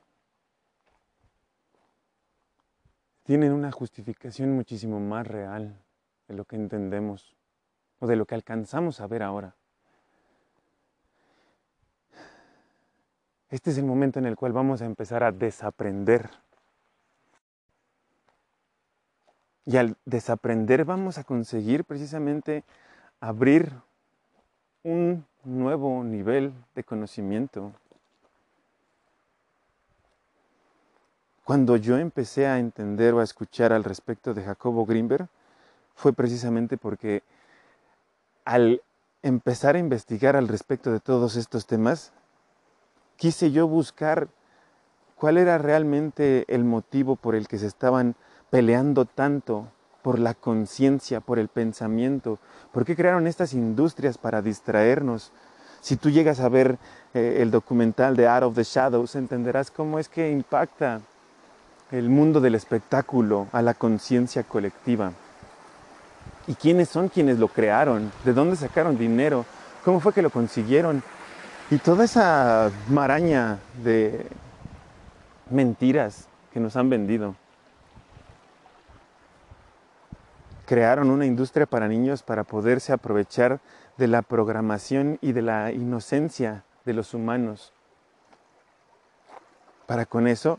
tienen 3.24 3.52
una 3.52 3.70
justificación 3.70 4.56
muchísimo 4.56 4.98
más 4.98 5.26
real 5.26 5.76
de 6.26 6.34
lo 6.34 6.46
que 6.46 6.56
entendemos 6.56 7.36
o 7.98 8.06
de 8.06 8.16
lo 8.16 8.24
que 8.24 8.34
alcanzamos 8.34 8.98
a 9.02 9.06
ver 9.06 9.22
ahora. 9.22 9.54
Este 13.50 13.72
es 13.72 13.76
el 13.76 13.84
momento 13.84 14.18
en 14.18 14.24
el 14.24 14.36
cual 14.36 14.54
vamos 14.54 14.80
a 14.80 14.86
empezar 14.86 15.22
a 15.22 15.32
desaprender. 15.32 16.30
Y 19.64 19.76
al 19.76 19.96
desaprender 20.04 20.84
vamos 20.84 21.18
a 21.18 21.24
conseguir 21.24 21.84
precisamente 21.84 22.64
abrir 23.20 23.72
un 24.82 25.24
nuevo 25.44 26.02
nivel 26.02 26.52
de 26.74 26.84
conocimiento. 26.84 27.72
Cuando 31.44 31.76
yo 31.76 31.98
empecé 31.98 32.46
a 32.46 32.58
entender 32.58 33.14
o 33.14 33.20
a 33.20 33.24
escuchar 33.24 33.72
al 33.72 33.84
respecto 33.84 34.34
de 34.34 34.42
Jacobo 34.44 34.86
Greenberg, 34.86 35.28
fue 35.94 36.12
precisamente 36.12 36.76
porque 36.76 37.22
al 38.44 38.82
empezar 39.22 39.76
a 39.76 39.78
investigar 39.78 40.36
al 40.36 40.48
respecto 40.48 40.90
de 40.92 41.00
todos 41.00 41.36
estos 41.36 41.66
temas, 41.66 42.12
quise 43.16 43.52
yo 43.52 43.68
buscar 43.68 44.28
cuál 45.16 45.38
era 45.38 45.58
realmente 45.58 46.44
el 46.48 46.64
motivo 46.64 47.14
por 47.16 47.34
el 47.34 47.46
que 47.46 47.58
se 47.58 47.66
estaban 47.66 48.16
peleando 48.52 49.06
tanto 49.06 49.66
por 50.02 50.18
la 50.18 50.34
conciencia, 50.34 51.20
por 51.20 51.38
el 51.38 51.48
pensamiento, 51.48 52.38
por 52.70 52.84
qué 52.84 52.94
crearon 52.94 53.26
estas 53.26 53.54
industrias 53.54 54.18
para 54.18 54.42
distraernos. 54.42 55.32
Si 55.80 55.96
tú 55.96 56.10
llegas 56.10 56.38
a 56.38 56.50
ver 56.50 56.76
eh, 57.14 57.38
el 57.40 57.50
documental 57.50 58.14
de 58.14 58.28
Out 58.28 58.42
of 58.42 58.54
the 58.54 58.62
Shadows, 58.62 59.16
entenderás 59.16 59.70
cómo 59.70 59.98
es 59.98 60.10
que 60.10 60.30
impacta 60.30 61.00
el 61.90 62.10
mundo 62.10 62.42
del 62.42 62.54
espectáculo 62.54 63.46
a 63.52 63.62
la 63.62 63.72
conciencia 63.72 64.42
colectiva. 64.42 65.12
¿Y 66.46 66.54
quiénes 66.54 66.90
son 66.90 67.08
quienes 67.08 67.38
lo 67.38 67.48
crearon? 67.48 68.12
¿De 68.22 68.34
dónde 68.34 68.56
sacaron 68.56 68.98
dinero? 68.98 69.46
¿Cómo 69.82 69.98
fue 69.98 70.12
que 70.12 70.20
lo 70.20 70.28
consiguieron? 70.28 71.02
Y 71.70 71.78
toda 71.78 72.04
esa 72.04 72.70
maraña 72.90 73.60
de 73.82 74.26
mentiras 75.48 76.28
que 76.52 76.60
nos 76.60 76.76
han 76.76 76.90
vendido. 76.90 77.34
Crearon 80.72 81.10
una 81.10 81.26
industria 81.26 81.66
para 81.66 81.86
niños 81.86 82.22
para 82.22 82.44
poderse 82.44 82.94
aprovechar 82.94 83.60
de 83.98 84.08
la 84.08 84.22
programación 84.22 85.18
y 85.20 85.32
de 85.32 85.42
la 85.42 85.70
inocencia 85.70 86.64
de 86.86 86.94
los 86.94 87.12
humanos. 87.12 87.74
Para 89.84 90.06
con 90.06 90.26
eso 90.26 90.58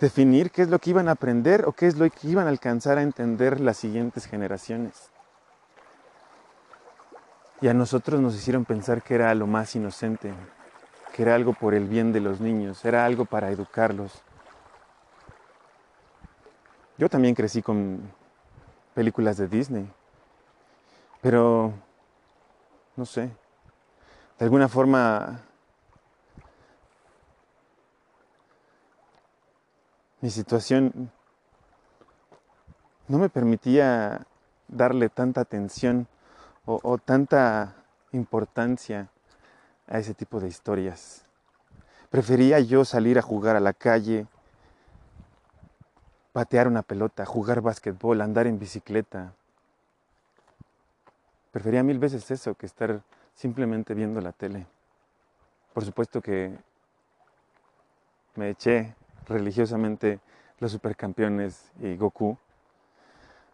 definir 0.00 0.50
qué 0.50 0.62
es 0.62 0.70
lo 0.70 0.78
que 0.78 0.88
iban 0.88 1.06
a 1.10 1.12
aprender 1.12 1.66
o 1.66 1.72
qué 1.72 1.86
es 1.86 1.98
lo 1.98 2.08
que 2.08 2.28
iban 2.28 2.46
a 2.46 2.48
alcanzar 2.48 2.96
a 2.96 3.02
entender 3.02 3.60
las 3.60 3.76
siguientes 3.76 4.24
generaciones. 4.24 5.10
Y 7.60 7.68
a 7.68 7.74
nosotros 7.74 8.22
nos 8.22 8.34
hicieron 8.36 8.64
pensar 8.64 9.02
que 9.02 9.16
era 9.16 9.34
lo 9.34 9.46
más 9.46 9.76
inocente, 9.76 10.32
que 11.12 11.24
era 11.24 11.34
algo 11.34 11.52
por 11.52 11.74
el 11.74 11.88
bien 11.88 12.10
de 12.14 12.20
los 12.20 12.40
niños, 12.40 12.82
era 12.86 13.04
algo 13.04 13.26
para 13.26 13.50
educarlos. 13.50 14.22
Yo 16.96 17.10
también 17.10 17.34
crecí 17.34 17.60
con 17.60 18.16
películas 18.98 19.36
de 19.36 19.46
Disney, 19.46 19.88
pero 21.22 21.72
no 22.96 23.06
sé, 23.06 23.30
de 24.40 24.44
alguna 24.44 24.66
forma 24.66 25.40
mi 30.20 30.30
situación 30.30 31.12
no 33.06 33.18
me 33.18 33.28
permitía 33.28 34.26
darle 34.66 35.08
tanta 35.08 35.42
atención 35.42 36.08
o, 36.66 36.98
tanta 36.98 37.76
importancia 38.10 39.10
a 39.86 40.00
ese 40.00 40.12
tipo 40.12 40.40
de 40.40 40.48
historias. 40.48 41.24
Prefería 42.10 42.58
yo 42.58 42.84
salir 42.84 43.16
a 43.16 43.22
jugar 43.22 43.54
a 43.54 43.60
la 43.60 43.74
calle, 43.74 44.26
patear 46.38 46.68
una 46.68 46.82
pelota, 46.82 47.26
jugar 47.26 47.60
básquetbol, 47.62 48.20
andar 48.20 48.46
en 48.46 48.60
bicicleta. 48.60 49.32
Prefería 51.50 51.82
mil 51.82 51.98
veces 51.98 52.30
eso 52.30 52.54
que 52.54 52.64
estar 52.64 53.02
simplemente 53.34 53.92
viendo 53.92 54.20
la 54.20 54.30
tele. 54.30 54.64
Por 55.74 55.84
supuesto 55.84 56.20
que 56.20 56.56
me 58.36 58.50
eché 58.50 58.94
religiosamente 59.26 60.20
los 60.60 60.70
supercampeones 60.70 61.72
y 61.80 61.96
Goku. 61.96 62.38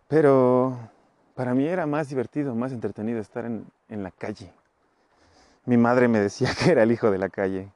Pero 0.07 0.79
para 1.35 1.55
mí 1.55 1.67
era 1.67 1.87
más 1.87 2.11
divertido, 2.11 2.55
más 2.55 2.71
entretenido 2.71 3.19
estar 3.19 3.47
en, 3.47 3.65
en 3.89 4.03
la 4.03 4.11
calle. 4.11 4.53
Mi 5.65 5.79
madre 5.79 6.07
me 6.07 6.21
decía 6.21 6.51
que 6.63 6.73
era 6.73 6.83
el 6.83 6.93
hijo 6.93 7.11
de 7.11 7.17
la 7.17 7.31
calle. 7.31 7.71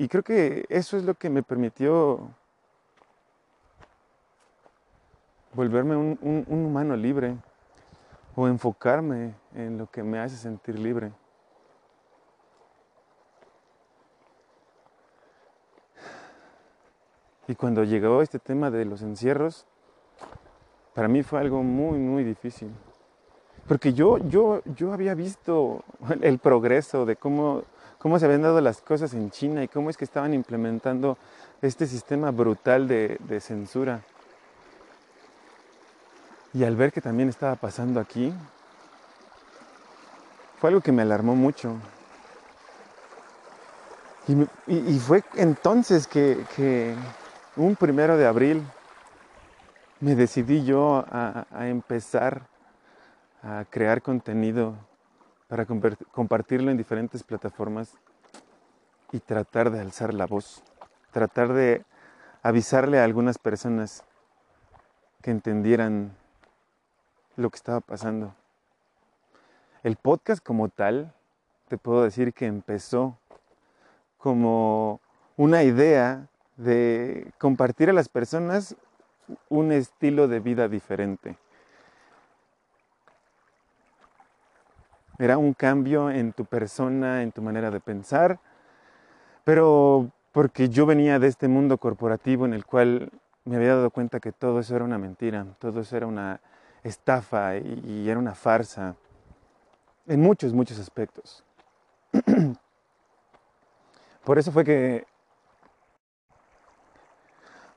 Y 0.00 0.08
creo 0.08 0.22
que 0.22 0.64
eso 0.70 0.96
es 0.96 1.04
lo 1.04 1.12
que 1.12 1.28
me 1.28 1.42
permitió 1.42 2.30
volverme 5.52 5.94
un, 5.94 6.46
humano 6.48 6.96
libre 6.96 7.36
o 8.34 8.48
enfocarme 8.48 9.34
en 9.54 9.76
lo 9.76 9.90
que 9.90 10.02
me 10.02 10.18
hace 10.18 10.38
sentir 10.38 10.78
libre. 10.78 11.12
Y 17.46 17.54
cuando 17.54 17.84
llegó 17.84 18.22
este 18.22 18.38
tema 18.38 18.70
de 18.70 18.86
los 18.86 19.02
encierros, 19.02 19.66
para 20.94 21.08
mí 21.08 21.22
fue 21.22 21.40
algo 21.40 21.62
muy, 21.62 21.98
muy 21.98 22.24
difícil. 22.24 22.70
Porque 23.68 23.92
yo, 23.92 24.16
yo, 24.16 24.62
yo 24.64 24.94
había 24.94 25.14
visto 25.14 25.84
el 26.22 26.38
progreso 26.38 27.04
de 27.04 27.16
cómo, 27.16 27.64
cómo 28.00 28.18
se 28.18 28.24
habían 28.24 28.42
dado 28.42 28.60
las 28.60 28.80
cosas 28.80 29.12
en 29.14 29.30
China 29.30 29.62
y 29.62 29.68
cómo 29.68 29.90
es 29.90 29.96
que 29.96 30.04
estaban 30.04 30.32
implementando 30.32 31.18
este 31.62 31.86
sistema 31.86 32.30
brutal 32.30 32.88
de, 32.88 33.40
censura. 33.40 34.00
Y 36.52 36.64
al 36.64 36.76
ver 36.76 36.92
que 36.92 37.00
también 37.00 37.28
estaba 37.28 37.54
pasando 37.54 38.00
aquí, 38.00 38.32
fue 40.58 40.70
algo 40.70 40.80
que 40.80 40.92
me 40.92 41.02
alarmó 41.02 41.36
mucho. 41.36 41.76
Y, 44.66 44.98
fue 44.98 45.22
entonces 45.34 46.06
que, 46.06 46.94
un 47.56 47.76
primero 47.76 48.16
de 48.16 48.26
abril 48.26 48.62
me 50.00 50.14
decidí 50.14 50.64
yo 50.64 51.04
a, 51.10 51.44
empezar 51.66 52.46
a 53.42 53.64
crear 53.68 54.00
contenido 54.00 54.76
para 55.50 55.66
compartirlo 55.66 56.70
en 56.70 56.76
diferentes 56.76 57.24
plataformas 57.24 57.92
y 59.10 59.18
tratar 59.18 59.72
de 59.72 59.80
alzar 59.80 60.14
la 60.14 60.24
voz, 60.24 60.62
tratar 61.10 61.52
de 61.52 61.84
avisarle 62.40 63.00
a 63.00 63.04
algunas 63.04 63.36
personas 63.36 64.04
que 65.20 65.32
entendieran 65.32 66.12
lo 67.34 67.50
que 67.50 67.56
estaba 67.56 67.80
pasando. 67.80 68.32
El 69.82 69.96
podcast 69.96 70.40
como 70.40 70.68
tal, 70.68 71.12
te 71.66 71.76
puedo 71.76 72.04
decir 72.04 72.32
que 72.32 72.46
empezó 72.46 73.18
como 74.18 75.00
una 75.36 75.64
idea 75.64 76.28
de 76.58 77.32
compartir 77.38 77.90
a 77.90 77.92
las 77.92 78.08
personas 78.08 78.76
un 79.48 79.72
estilo 79.72 80.28
de 80.28 80.38
vida 80.38 80.68
diferente. 80.68 81.36
Era 85.20 85.38
un 85.38 85.54
cambio 85.54 86.10
en 86.10 86.32
tu 86.32 86.46
persona, 86.46 87.22
en 87.22 87.30
tu 87.30 87.42
manera 87.42 87.70
de 87.70 87.78
pensar, 87.78 88.40
pero 89.44 90.10
porque 90.32 90.70
yo 90.70 90.86
venía 90.86 91.18
de 91.18 91.28
este 91.28 91.46
mundo 91.46 91.78
corporativo 91.78 92.46
en 92.46 92.54
el 92.54 92.64
cual 92.64 93.10
me 93.44 93.56
había 93.56 93.76
dado 93.76 93.90
cuenta 93.90 94.18
que 94.18 94.32
todo 94.32 94.60
eso 94.60 94.74
era 94.74 94.84
una 94.84 94.96
mentira, 94.96 95.46
todo 95.58 95.80
eso 95.80 95.96
era 95.96 96.06
una 96.06 96.40
estafa 96.82 97.58
y, 97.58 98.08
era 98.08 98.18
una 98.18 98.34
farsa, 98.34 98.96
en 100.06 100.20
muchos, 100.20 100.54
muchos 100.54 100.78
aspectos. 100.78 101.44
Por 104.24 104.38
eso 104.38 104.50
fue 104.50 104.64
que 104.64 105.04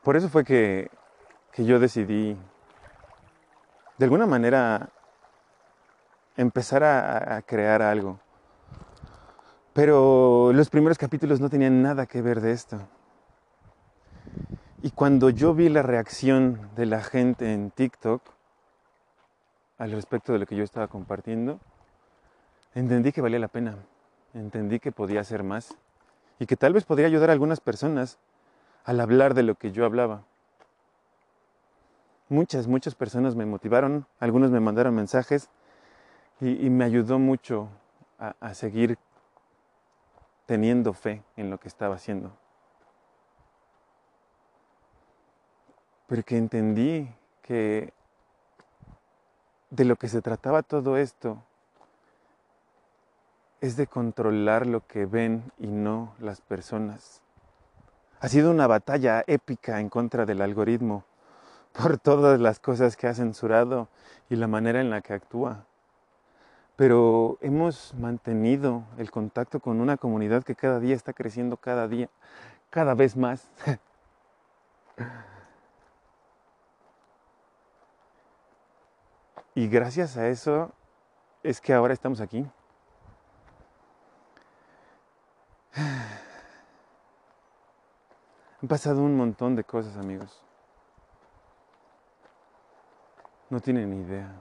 por 0.03 0.17
eso 0.17 0.27
fue 0.27 0.43
que, 0.43 0.91
yo 1.57 1.79
decidí, 1.79 2.37
de 3.97 4.05
alguna 4.05 4.27
manera, 4.27 4.89
empezar 6.37 6.83
a, 6.83 7.41
crear 7.43 7.81
algo. 7.81 8.19
Pero 9.73 10.51
los 10.53 10.69
primeros 10.69 10.97
capítulos 10.97 11.39
no 11.39 11.49
tenían 11.49 11.81
nada 11.81 12.05
que 12.05 12.21
ver 12.21 12.41
de 12.41 12.51
esto. 12.51 12.79
Y 14.81 14.91
cuando 14.91 15.29
yo 15.29 15.53
vi 15.53 15.69
la 15.69 15.81
reacción 15.81 16.69
de 16.75 16.85
la 16.85 17.01
gente 17.01 17.53
en 17.53 17.71
TikTok 17.71 18.21
al 19.77 19.91
respecto 19.91 20.33
de 20.33 20.39
lo 20.39 20.45
que 20.45 20.55
yo 20.55 20.63
estaba 20.63 20.87
compartiendo, 20.87 21.59
entendí 22.75 23.11
que 23.11 23.21
valía 23.21 23.39
la 23.39 23.47
pena, 23.47 23.77
entendí 24.33 24.79
que 24.79 24.91
podía 24.91 25.21
hacer 25.21 25.43
más 25.43 25.75
y 26.37 26.45
que 26.45 26.57
tal 26.57 26.73
vez 26.73 26.83
podría 26.83 27.07
ayudar 27.07 27.29
a 27.29 27.33
algunas 27.33 27.61
personas 27.61 28.19
al 28.83 28.99
hablar 28.99 29.33
de 29.33 29.43
lo 29.43 29.55
que 29.55 29.71
yo 29.71 29.85
hablaba. 29.85 30.23
Muchas, 32.29 32.67
muchas 32.67 32.95
personas 32.95 33.35
me 33.35 33.45
motivaron, 33.45 34.05
algunos 34.19 34.51
me 34.51 34.59
mandaron 34.59 34.95
mensajes 34.95 35.49
y, 36.43 36.69
me 36.69 36.85
ayudó 36.85 37.19
mucho 37.19 37.69
a, 38.19 38.35
a 38.39 38.53
seguir 38.53 38.97
teniendo 40.45 40.93
fe 40.93 41.23
en 41.37 41.49
lo 41.49 41.59
que 41.59 41.67
estaba 41.67 41.95
haciendo. 41.95 42.31
Porque 46.07 46.37
entendí 46.37 47.09
que 47.41 47.93
de 49.69 49.85
lo 49.85 49.95
que 49.95 50.07
se 50.07 50.21
trataba 50.21 50.61
todo 50.61 50.97
esto 50.97 51.41
es 53.61 53.77
de 53.77 53.87
controlar 53.87 54.67
lo 54.67 54.85
que 54.85 55.05
ven 55.05 55.51
y 55.57 55.67
no 55.67 56.13
las 56.19 56.41
personas. 56.41 57.21
Ha 58.19 58.27
sido 58.27 58.51
una 58.51 58.67
batalla 58.67 59.23
épica 59.25 59.79
en 59.79 59.89
contra 59.89 60.25
del 60.25 60.41
algoritmo, 60.41 61.05
por 61.73 61.97
todas 61.97 62.39
las 62.39 62.59
cosas 62.59 62.95
que 62.95 63.07
ha 63.07 63.13
censurado 63.13 63.87
y 64.29 64.35
la 64.35 64.47
manera 64.47 64.79
en 64.79 64.89
la 64.89 65.01
que 65.01 65.13
actúa. 65.13 65.65
Pero 66.75 67.37
hemos 67.41 67.93
mantenido 67.93 68.83
el 68.97 69.11
contacto 69.11 69.59
con 69.59 69.79
una 69.79 69.97
comunidad 69.97 70.43
que 70.43 70.55
cada 70.55 70.79
día 70.79 70.95
está 70.95 71.13
creciendo, 71.13 71.57
cada 71.57 71.87
día, 71.87 72.09
cada 72.71 72.95
vez 72.95 73.15
más. 73.15 73.47
y 79.55 79.67
gracias 79.67 80.17
a 80.17 80.29
eso 80.29 80.71
es 81.43 81.61
que 81.61 81.73
ahora 81.73 81.93
estamos 81.93 82.21
aquí. 82.21 82.43
Han 88.61 88.67
pasado 88.67 89.01
un 89.01 89.15
montón 89.15 89.55
de 89.55 89.63
cosas, 89.63 89.95
amigos. 89.97 90.41
No 93.51 93.59
tienen 93.59 93.93
idea. 93.93 94.33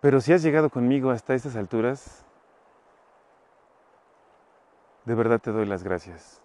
Pero 0.00 0.20
si 0.20 0.32
has 0.32 0.42
llegado 0.42 0.70
conmigo 0.70 1.10
hasta 1.10 1.34
estas 1.34 1.56
alturas, 1.56 2.24
de 5.04 5.14
verdad 5.14 5.40
te 5.40 5.50
doy 5.50 5.66
las 5.66 5.82
gracias. 5.82 6.40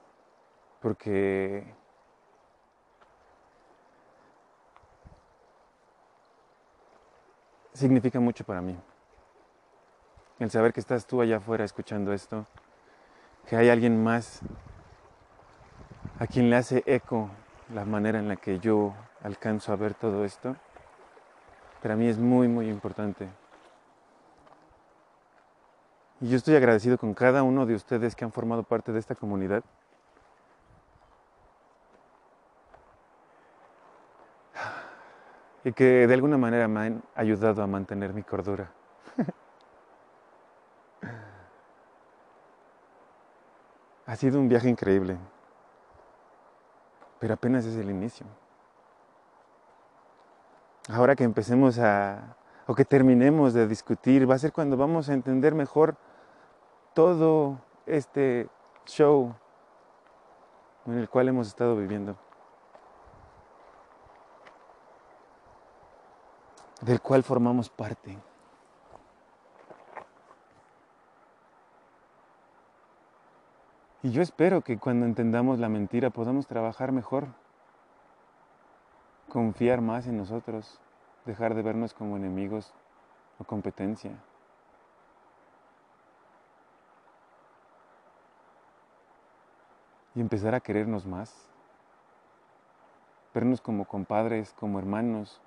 Porque 0.82 1.66
significa 7.74 8.20
mucho 8.20 8.44
para 8.44 8.62
mí. 8.62 8.78
El 10.40 10.52
saber 10.52 10.74
que 10.74 10.82
estás 10.82 11.06
tú 11.06 11.22
allá 11.22 11.38
afuera 11.38 11.64
escuchando 11.64 12.12
esto 12.12 12.46
que 13.48 13.56
hay 13.56 13.70
alguien 13.70 14.04
más 14.04 14.42
a 16.20 16.28
quien 16.28 16.50
le 16.50 16.56
hace 16.56 16.84
eco 16.86 17.30
la 17.74 17.86
manera 17.86 18.20
en 18.20 18.28
la 18.28 18.36
que 18.36 18.60
yo 18.60 18.94
alcanzo 19.24 19.72
a 19.72 19.76
ver 19.76 19.94
todo 19.94 20.26
esto, 20.26 20.56
para 21.82 21.96
mí 21.96 22.08
es 22.08 22.18
muy, 22.18 22.48
muy 22.48 22.70
importante. 22.70 23.28
Y 26.26 26.30
yo 26.30 26.38
estoy 26.38 26.56
agradecido 26.56 26.98
con 26.98 27.14
cada 27.14 27.44
uno 27.44 27.68
de 27.68 27.76
ustedes 27.76 28.16
que 28.16 28.26
han 28.26 28.32
formado 28.32 28.64
parte 28.64 28.92
de 28.92 28.98
esta 28.98 29.14
comunidad. 29.14 29.64
Y 35.64 35.72
que 35.72 36.08
de 36.08 36.14
alguna 36.16 36.40
manera 36.40 36.68
me 36.68 36.80
han 36.80 37.04
ayudado 37.14 37.62
a 37.62 37.68
mantener 37.68 38.12
mi 38.12 38.24
cordura. 38.24 38.72
Ha 44.08 44.16
sido 44.16 44.40
un 44.40 44.48
viaje 44.48 44.70
increíble, 44.70 45.18
pero 47.20 47.34
apenas 47.34 47.66
es 47.66 47.76
el 47.76 47.90
inicio. 47.90 48.26
Ahora 50.90 51.16
que 51.16 51.24
empecemos 51.24 51.80
a, 51.80 52.36
o 52.68 52.76
que 52.76 52.86
terminemos 52.86 53.54
de 53.54 53.68
discutir, 53.68 54.30
va 54.30 54.36
a 54.36 54.40
ser 54.40 54.54
cuando 54.54 54.78
vamos 54.78 55.10
a 55.10 55.14
entender 55.14 55.56
mejor 55.56 55.98
todo 56.96 57.60
este 57.86 58.48
show 58.86 59.36
en 60.86 60.98
el 60.98 61.10
cual 61.10 61.28
hemos 61.28 61.48
estado 61.48 61.76
viviendo, 61.76 62.16
del 66.82 67.02
cual 67.02 67.22
formamos 67.24 67.70
parte. 67.70 68.18
Y 74.02 74.12
yo 74.12 74.22
espero 74.22 74.62
que 74.62 74.78
cuando 74.78 75.06
entendamos 75.06 75.60
la 75.60 75.68
mentira 75.68 76.12
podamos 76.12 76.48
trabajar 76.48 76.94
mejor, 76.94 77.28
confiar 79.28 79.82
más 79.82 80.08
en 80.08 80.16
nosotros, 80.16 80.80
dejar 81.26 81.56
de 81.56 81.62
vernos 81.62 81.94
como 81.94 82.16
enemigos 82.16 82.74
o 83.40 83.44
competencia. 83.44 84.18
Y 90.16 90.22
empezar 90.22 90.56
a 90.56 90.62
querernos 90.62 91.06
más, 91.06 91.50
vernos 93.34 93.60
como 93.60 93.86
compadres, 93.86 94.54
como 94.54 94.80
hermanos, 94.80 95.42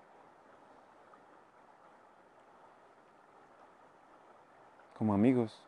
como 4.99 5.15
amigos. 5.15 5.65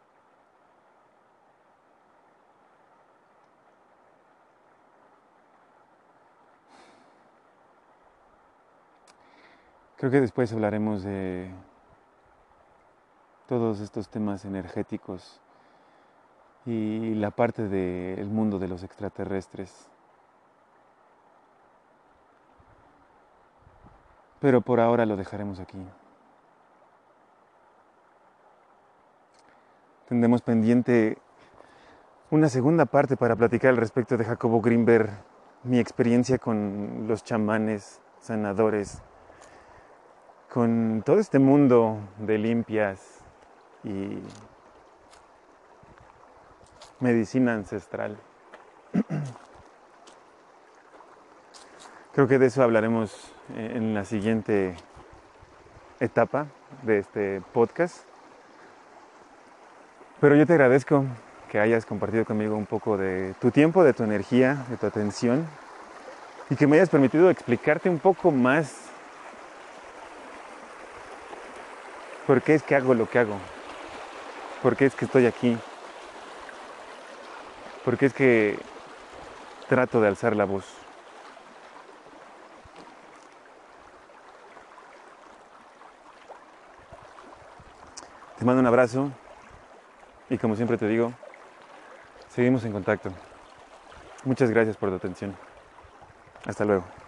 Creo 9.96 10.10
que 10.10 10.20
después 10.20 10.52
hablaremos 10.52 11.02
de 11.02 11.50
todos 13.46 13.80
estos 13.80 14.08
temas 14.08 14.44
energéticos 14.44 15.40
y 16.66 17.14
la 17.14 17.30
parte 17.30 17.68
del 17.68 18.28
mundo 18.28 18.58
de 18.58 18.68
los 18.68 18.82
extraterrestres. 18.82 19.88
Pero 24.40 24.60
por 24.60 24.80
ahora 24.80 25.06
lo 25.06 25.16
dejaremos 25.16 25.60
aquí. 25.60 25.78
Tendremos 30.08 30.42
pendiente 30.42 31.18
una 32.30 32.48
segunda 32.48 32.86
parte 32.86 33.16
para 33.16 33.36
platicar 33.36 33.70
al 33.70 33.76
respecto 33.76 34.16
de 34.16 34.24
Jacobo 34.24 34.60
Greenberg, 34.60 35.10
mi 35.62 35.78
experiencia 35.78 36.38
con 36.38 37.06
los 37.06 37.22
chamanes, 37.22 38.00
sanadores, 38.18 39.02
con 40.52 41.02
todo 41.04 41.18
este 41.18 41.38
mundo 41.38 41.98
de 42.18 42.38
limpias 42.38 43.20
y 43.84 44.18
medicina 47.00 47.54
ancestral. 47.54 48.16
Creo 52.12 52.28
que 52.28 52.38
de 52.38 52.46
eso 52.46 52.62
hablaremos 52.62 53.32
en 53.56 53.94
la 53.94 54.04
siguiente 54.04 54.76
etapa 55.98 56.46
de 56.82 56.98
este 56.98 57.42
podcast. 57.52 58.04
Pero 60.20 60.36
yo 60.36 60.46
te 60.46 60.52
agradezco 60.52 61.04
que 61.48 61.58
hayas 61.58 61.86
compartido 61.86 62.24
conmigo 62.24 62.56
un 62.56 62.66
poco 62.66 62.96
de 62.96 63.34
tu 63.40 63.50
tiempo, 63.50 63.82
de 63.82 63.92
tu 63.92 64.04
energía, 64.04 64.64
de 64.68 64.76
tu 64.76 64.86
atención 64.86 65.46
y 66.48 66.56
que 66.56 66.66
me 66.66 66.76
hayas 66.76 66.90
permitido 66.90 67.30
explicarte 67.30 67.88
un 67.88 67.98
poco 67.98 68.30
más 68.30 68.90
¿Por 72.30 72.42
qué 72.42 72.54
es 72.54 72.62
que 72.62 72.76
hago 72.76 72.94
lo 72.94 73.10
que 73.10 73.18
hago? 73.18 73.34
¿Por 74.62 74.76
qué 74.76 74.86
es 74.86 74.94
que 74.94 75.04
estoy 75.04 75.26
aquí? 75.26 75.58
¿Por 77.84 77.96
qué 77.96 78.06
es 78.06 78.12
que 78.12 78.58
trato 79.68 80.00
de 80.00 80.08
alzar 80.08 80.36
la 80.36 80.44
voz? 80.44 80.66
Te 88.38 88.44
mando 88.44 88.60
un 88.60 88.66
abrazo 88.66 89.10
y 90.30 90.38
como 90.38 90.56
siempre 90.56 90.78
te 90.78 90.88
digo, 90.88 91.12
seguimos 92.28 92.64
en 92.64 92.72
contacto. 92.72 93.10
Muchas 94.24 94.50
gracias 94.50 94.76
por 94.76 94.90
tu 94.90 94.96
atención. 94.96 95.36
Hasta 96.46 96.64
luego. 96.64 96.99